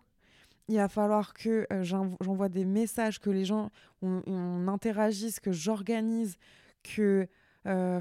Il 0.69 0.77
va 0.77 0.89
falloir 0.89 1.35
que 1.35 1.67
euh, 1.71 1.83
j'envoie 1.83 2.49
des 2.49 2.65
messages, 2.65 3.21
que 3.21 3.29
les 3.29 3.45
gens, 3.45 3.71
on, 4.01 4.23
on 4.27 4.69
interagisse, 4.69 5.39
que 5.39 5.53
j'organise, 5.53 6.39
que 6.83 7.29
euh, 7.67 8.01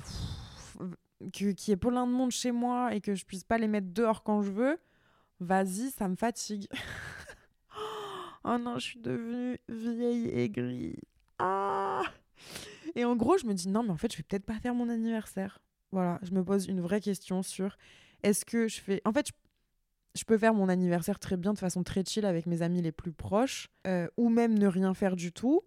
qu'il 1.31 1.55
y 1.67 1.71
ait 1.71 1.77
plein 1.77 2.05
de 2.05 2.11
monde 2.11 2.31
chez 2.31 2.51
moi 2.51 2.93
et 2.93 3.01
que 3.01 3.15
je 3.15 3.25
puisse 3.25 3.43
pas 3.43 3.57
les 3.57 3.67
mettre 3.67 3.87
dehors 3.91 4.23
quand 4.23 4.41
je 4.41 4.51
veux, 4.51 4.77
vas-y, 5.39 5.91
ça 5.91 6.07
me 6.07 6.15
fatigue. 6.15 6.67
oh 8.43 8.57
non, 8.57 8.75
je 8.75 8.85
suis 8.85 8.99
devenue 8.99 9.57
vieille 9.69 10.29
aigrie. 10.29 10.97
Et 12.95 13.05
en 13.05 13.15
gros, 13.15 13.37
je 13.37 13.45
me 13.45 13.53
dis 13.53 13.67
non, 13.69 13.83
mais 13.83 13.91
en 13.91 13.97
fait, 13.97 14.11
je 14.11 14.17
vais 14.17 14.23
peut-être 14.23 14.45
pas 14.45 14.59
faire 14.59 14.75
mon 14.75 14.89
anniversaire. 14.89 15.59
Voilà, 15.91 16.19
je 16.23 16.31
me 16.31 16.43
pose 16.43 16.67
une 16.67 16.81
vraie 16.81 17.01
question 17.01 17.43
sur 17.43 17.77
est-ce 18.23 18.45
que 18.45 18.67
je 18.67 18.81
fais. 18.81 19.01
En 19.05 19.13
fait, 19.13 19.27
je, 20.15 20.23
peux 20.23 20.37
faire 20.37 20.53
mon 20.53 20.69
anniversaire 20.69 21.19
très 21.19 21.37
bien, 21.37 21.53
de 21.53 21.59
façon 21.59 21.83
très 21.83 22.03
chill 22.03 22.25
avec 22.25 22.45
mes 22.45 22.61
amis 22.61 22.81
les 22.81 22.91
plus 22.91 23.11
proches, 23.11 23.69
euh, 23.87 24.07
ou 24.17 24.29
même 24.29 24.57
ne 24.57 24.67
rien 24.67 24.93
faire 24.93 25.15
du 25.15 25.31
tout. 25.31 25.61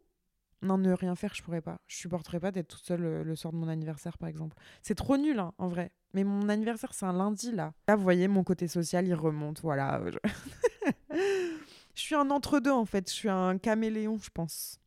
Non, 0.62 0.78
ne 0.78 0.92
rien 0.92 1.14
faire, 1.14 1.34
je 1.34 1.42
pourrais 1.42 1.60
pas. 1.60 1.78
Je 1.86 1.96
supporterais 1.96 2.40
pas 2.40 2.50
d'être 2.50 2.68
toute 2.68 2.84
seule 2.84 3.02
le, 3.02 3.22
le, 3.22 3.36
soir 3.36 3.52
de 3.52 3.58
mon 3.58 3.68
anniversaire, 3.68 4.18
par 4.18 4.28
exemple. 4.28 4.56
C'est 4.82 4.94
trop 4.94 5.16
nul, 5.16 5.38
hein, 5.38 5.52
en 5.58 5.68
vrai. 5.68 5.92
Mais 6.14 6.24
mon 6.24 6.48
anniversaire, 6.48 6.94
c'est 6.94 7.04
un 7.04 7.12
lundi, 7.12 7.52
là. 7.52 7.74
Là, 7.86 7.94
vous 7.94 8.02
voyez, 8.02 8.26
mon 8.26 8.42
côté 8.42 8.66
social, 8.66 9.06
il 9.06 9.14
remonte. 9.14 9.60
Voilà. 9.60 10.02
je 11.10 12.00
suis 12.00 12.14
un 12.14 12.30
entre-deux, 12.30 12.72
en 12.72 12.86
fait. 12.86 13.08
Je 13.10 13.14
suis 13.14 13.28
un 13.28 13.58
caméléon, 13.58 14.18
je 14.18 14.30
pense. 14.30 14.80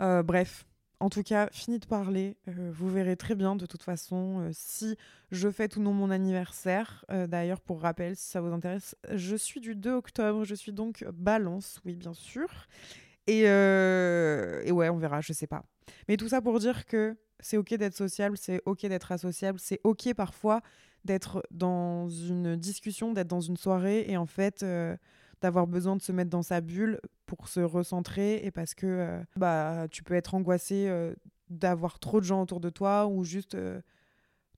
Euh, 0.00 0.22
bref. 0.22 0.66
En 1.00 1.08
tout 1.08 1.22
cas, 1.22 1.48
fini 1.50 1.78
de 1.78 1.86
parler. 1.86 2.36
Euh, 2.48 2.70
vous 2.74 2.88
verrez 2.90 3.16
très 3.16 3.34
bien, 3.34 3.56
de 3.56 3.66
toute 3.66 3.82
façon, 3.82 4.40
euh, 4.40 4.50
si 4.52 4.96
je 5.30 5.50
fais 5.50 5.76
ou 5.76 5.80
non 5.80 5.92
mon 5.92 6.10
anniversaire. 6.10 7.04
D'ailleurs, 7.08 7.60
pour 7.60 7.80
rappel, 7.80 8.16
si 8.16 8.28
ça 8.28 8.40
vous 8.40 8.52
intéresse, 8.52 8.94
je 9.14 9.36
suis 9.36 9.60
du 9.60 9.74
2 9.74 9.92
octobre. 9.92 10.44
Je 10.44 10.54
suis 10.54 10.72
donc 10.72 11.04
balance, 11.12 11.80
oui, 11.84 11.96
bien 11.96 12.14
sûr. 12.14 12.48
Et, 13.26 13.42
et 13.42 14.72
ouais, 14.72 14.88
on 14.88 14.98
verra, 14.98 15.20
je 15.20 15.32
sais 15.32 15.46
pas. 15.46 15.64
Mais 16.08 16.16
tout 16.16 16.28
ça 16.28 16.40
pour 16.40 16.58
dire 16.58 16.84
que 16.86 17.16
c'est 17.40 17.56
ok 17.56 17.74
d'être 17.74 17.96
sociable, 17.96 18.36
c'est 18.36 18.60
ok 18.66 18.86
d'être 18.86 19.12
associable, 19.12 19.58
c'est 19.58 19.80
ok 19.84 20.14
parfois 20.14 20.60
d'être 21.04 21.42
dans 21.50 22.08
une 22.08 22.56
discussion, 22.56 23.12
d'être 23.12 23.28
dans 23.28 23.40
une 23.40 23.56
soirée 23.56 24.04
et 24.08 24.16
en 24.16 24.26
fait 24.26 24.62
euh, 24.62 24.96
d'avoir 25.40 25.66
besoin 25.66 25.96
de 25.96 26.02
se 26.02 26.12
mettre 26.12 26.30
dans 26.30 26.42
sa 26.42 26.60
bulle 26.60 27.00
pour 27.26 27.48
se 27.48 27.60
recentrer 27.60 28.44
et 28.44 28.50
parce 28.50 28.74
que 28.74 28.86
euh, 28.86 29.22
bah 29.36 29.86
tu 29.90 30.02
peux 30.02 30.14
être 30.14 30.34
angoissé 30.34 30.88
euh, 30.88 31.14
d'avoir 31.48 31.98
trop 31.98 32.20
de 32.20 32.24
gens 32.24 32.42
autour 32.42 32.60
de 32.60 32.70
toi 32.70 33.06
ou 33.06 33.24
juste 33.24 33.56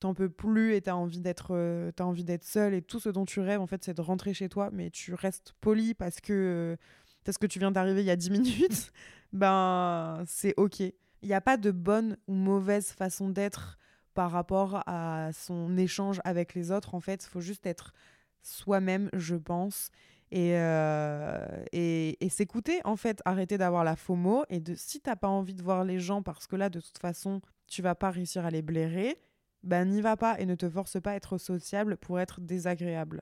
t'en 0.01 0.15
peux 0.15 0.29
plus 0.29 0.75
et 0.75 0.81
t'as 0.83 0.95
envie 0.95 1.21
d'être 1.21 1.93
as 1.97 2.05
envie 2.05 2.25
d'être 2.25 2.45
seul 2.45 2.75
et 2.75 2.83
tout 2.83 3.01
ce 3.01 3.09
dont 3.09 3.25
tu 3.25 3.41
rêves 3.41 3.61
en 3.61 3.67
fait 3.67 3.85
c'est 3.85 3.95
de 3.95 4.03
rentrer 4.03 4.35
chez 4.35 4.49
toi 4.49 4.71
mais 4.73 4.91
tu 4.91 5.15
restes 5.15 5.55
poli 5.61 5.95
parce 5.95 6.21
que 6.21 6.77
parce 7.25 7.39
que 7.39 7.47
tu 7.47 7.59
viens 7.59 7.71
d'arriver 7.71 8.03
il 8.03 8.07
y 8.07 8.11
a 8.11 8.17
10 8.17 8.31
minutes 8.31 8.93
ben 9.33 10.23
c'est 10.27 10.55
ok 10.57 10.81
il 10.81 11.29
n'y 11.29 11.35
a 11.35 11.41
pas 11.41 11.57
de 11.57 11.71
bonne 11.71 12.17
ou 12.27 12.35
mauvaise 12.35 12.91
façon 12.91 13.31
d'être 13.31 13.79
par 14.15 14.31
rapport 14.31 14.83
à 14.87 15.31
son 15.33 15.77
échange 15.77 16.21
avec 16.25 16.55
les 16.55 16.71
autres. 16.71 16.95
En 16.95 17.01
fait, 17.01 17.25
faut 17.25 17.41
juste 17.41 17.67
être 17.67 17.93
soi-même, 18.43 19.09
je 19.13 19.37
pense. 19.37 19.91
Et, 20.35 20.57
euh, 20.57 21.47
et, 21.73 22.29
s'écouter, 22.31 22.81
en 22.85 22.97
fait, 22.97 23.21
arrêter 23.27 23.59
d'avoir 23.59 23.85
la 23.85 23.97
FOMO. 23.97 24.45
Et 24.49 24.61
de, 24.61 24.75
si 24.75 24.99
t'as 24.99 25.15
pas 25.15 25.29
envie 25.29 25.53
de 25.53 25.63
voir 25.63 25.85
les 25.85 26.01
gens, 26.01 26.23
parce 26.23 26.47
que 26.47 26.57
là, 26.57 26.71
de 26.71 26.81
toute 26.81 26.97
façon, 26.97 27.43
tu 27.67 27.83
vas 27.83 27.95
pas 27.95 28.11
réussir 28.11 28.47
à 28.47 28.51
les 28.51 28.63
blairer, 28.63 29.21
ben 29.63 29.85
n'y 29.85 30.01
va 30.01 30.17
pas 30.17 30.41
et 30.41 30.47
ne 30.47 30.55
te 30.55 30.71
force 30.71 30.99
pas 31.03 31.11
à 31.11 31.15
être 31.17 31.37
sociable 31.37 31.99
pour 31.99 32.19
être 32.19 32.41
désagréable. 32.41 33.21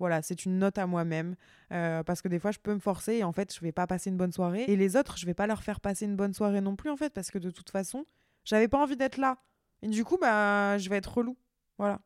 Voilà, 0.00 0.20
c'est 0.20 0.44
une 0.44 0.58
note 0.58 0.78
à 0.78 0.88
moi-même. 0.88 1.36
Euh, 1.72 2.02
parce 2.02 2.22
que 2.22 2.28
des 2.28 2.40
fois, 2.40 2.50
je 2.50 2.58
peux 2.58 2.74
me 2.74 2.80
forcer 2.80 3.14
et 3.14 3.24
en 3.24 3.32
fait, 3.32 3.54
je 3.54 3.60
vais 3.60 3.72
pas 3.72 3.86
passer 3.86 4.10
une 4.10 4.16
bonne 4.16 4.32
soirée. 4.32 4.64
Et 4.66 4.74
les 4.74 4.96
autres, 4.96 5.16
je 5.16 5.26
vais 5.26 5.34
pas 5.34 5.46
leur 5.46 5.62
faire 5.62 5.80
passer 5.80 6.06
une 6.06 6.16
bonne 6.16 6.34
soirée 6.34 6.60
non 6.60 6.74
plus, 6.74 6.90
en 6.90 6.96
fait, 6.96 7.14
parce 7.14 7.30
que 7.30 7.38
de 7.38 7.50
toute 7.50 7.70
façon, 7.70 8.04
j'avais 8.44 8.66
pas 8.66 8.82
envie 8.82 8.96
d'être 8.96 9.16
là. 9.16 9.38
Et 9.82 9.88
du 9.88 10.04
coup, 10.04 10.18
bah, 10.20 10.76
je 10.78 10.90
vais 10.90 10.96
être 10.96 11.18
relou. 11.18 11.36
Voilà. 11.78 12.00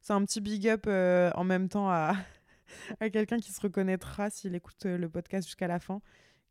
C'est 0.00 0.12
un 0.12 0.24
petit 0.24 0.40
big 0.40 0.68
up 0.68 0.84
euh, 0.86 1.32
en 1.34 1.42
même 1.42 1.68
temps 1.68 1.90
à, 1.90 2.14
à 3.00 3.10
quelqu'un 3.10 3.38
qui 3.38 3.52
se 3.52 3.60
reconnaîtra 3.60 4.30
s'il 4.30 4.54
écoute 4.54 4.86
euh, 4.86 4.98
le 4.98 5.08
podcast 5.08 5.46
jusqu'à 5.46 5.68
la 5.68 5.78
fin. 5.78 6.00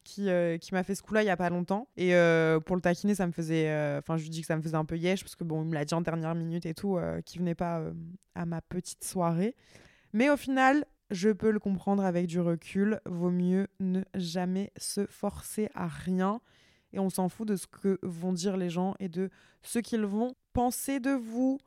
Qui, 0.03 0.29
qui 0.61 0.73
m'a 0.73 0.81
fait 0.81 0.95
ce 0.95 1.03
coup-là 1.03 1.21
il 1.21 1.27
y 1.27 1.29
a 1.29 1.37
pas 1.37 1.51
longtemps. 1.51 1.87
Et 1.95 2.15
pour 2.65 2.75
le 2.75 2.81
taquiner, 2.81 3.13
ça 3.13 3.27
me 3.27 3.31
faisait. 3.31 3.69
Enfin, 3.99 4.17
je 4.17 4.23
lui 4.23 4.31
dis 4.31 4.41
que 4.41 4.47
ça 4.47 4.57
me 4.57 4.63
faisait 4.63 4.75
un 4.75 4.83
peu 4.83 4.97
yesh, 4.97 5.21
parce 5.21 5.35
que 5.35 5.43
bon, 5.43 5.61
il 5.61 5.67
me 5.67 5.75
l'a 5.75 5.85
dit 5.85 5.93
en 5.93 6.01
dernière 6.01 6.33
minute 6.33 6.65
et 6.65 6.73
tout, 6.73 6.97
qui 7.23 7.37
venait 7.37 7.53
pas 7.53 7.83
à 8.33 8.47
ma 8.47 8.61
petite 8.61 9.03
soirée. 9.03 9.55
Mais 10.11 10.31
au 10.31 10.37
final, 10.37 10.85
je 11.11 11.29
peux 11.29 11.51
le 11.51 11.59
comprendre 11.59 12.03
avec 12.03 12.25
du 12.25 12.39
recul. 12.39 12.99
Vaut 13.05 13.29
mieux 13.29 13.67
ne 13.79 14.01
jamais 14.15 14.71
se 14.77 15.05
forcer 15.05 15.69
à 15.75 15.87
rien. 15.87 16.41
Et 16.93 16.99
on 16.99 17.09
s'en 17.09 17.29
fout 17.29 17.47
de 17.47 17.55
ce 17.55 17.67
que 17.67 17.99
vont 18.01 18.33
dire 18.33 18.57
les 18.57 18.69
gens 18.69 18.95
et 18.99 19.09
de 19.09 19.29
ce 19.61 19.79
qu'ils 19.79 20.05
vont 20.05 20.35
penser 20.53 20.99
de 20.99 21.11
vous. 21.11 21.59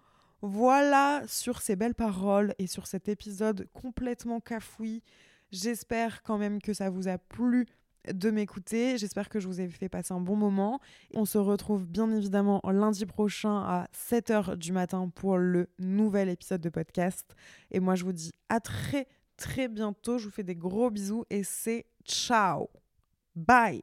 Voilà 0.46 1.22
sur 1.26 1.62
ces 1.62 1.74
belles 1.74 1.94
paroles 1.94 2.54
et 2.58 2.66
sur 2.66 2.86
cet 2.86 3.08
épisode 3.08 3.66
complètement 3.72 4.40
cafoui. 4.40 5.02
J'espère 5.50 6.22
quand 6.22 6.36
même 6.36 6.60
que 6.60 6.74
ça 6.74 6.90
vous 6.90 7.08
a 7.08 7.16
plu 7.16 7.64
de 8.12 8.30
m'écouter. 8.30 8.98
J'espère 8.98 9.30
que 9.30 9.40
je 9.40 9.46
vous 9.46 9.62
ai 9.62 9.68
fait 9.68 9.88
passer 9.88 10.12
un 10.12 10.20
bon 10.20 10.36
moment. 10.36 10.80
On 11.14 11.24
se 11.24 11.38
retrouve 11.38 11.86
bien 11.86 12.12
évidemment 12.12 12.60
lundi 12.62 13.06
prochain 13.06 13.56
à 13.56 13.88
7h 13.94 14.56
du 14.56 14.72
matin 14.72 15.10
pour 15.14 15.38
le 15.38 15.70
nouvel 15.78 16.28
épisode 16.28 16.60
de 16.60 16.68
podcast. 16.68 17.34
Et 17.70 17.80
moi, 17.80 17.94
je 17.94 18.04
vous 18.04 18.12
dis 18.12 18.32
à 18.50 18.60
très 18.60 19.08
très 19.38 19.66
bientôt. 19.66 20.18
Je 20.18 20.26
vous 20.26 20.30
fais 20.30 20.42
des 20.42 20.56
gros 20.56 20.90
bisous 20.90 21.24
et 21.30 21.42
c'est 21.42 21.86
ciao. 22.04 22.68
Bye. 23.34 23.82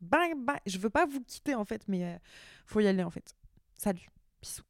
Bye 0.00 0.34
bye. 0.36 0.58
Je 0.66 0.78
veux 0.78 0.90
pas 0.90 1.06
vous 1.06 1.20
quitter 1.20 1.54
en 1.54 1.64
fait, 1.64 1.86
mais 1.86 2.02
euh, 2.02 2.18
faut 2.66 2.80
y 2.80 2.88
aller 2.88 3.04
en 3.04 3.10
fait. 3.10 3.36
Salut. 3.76 4.08
Bisous. 4.42 4.69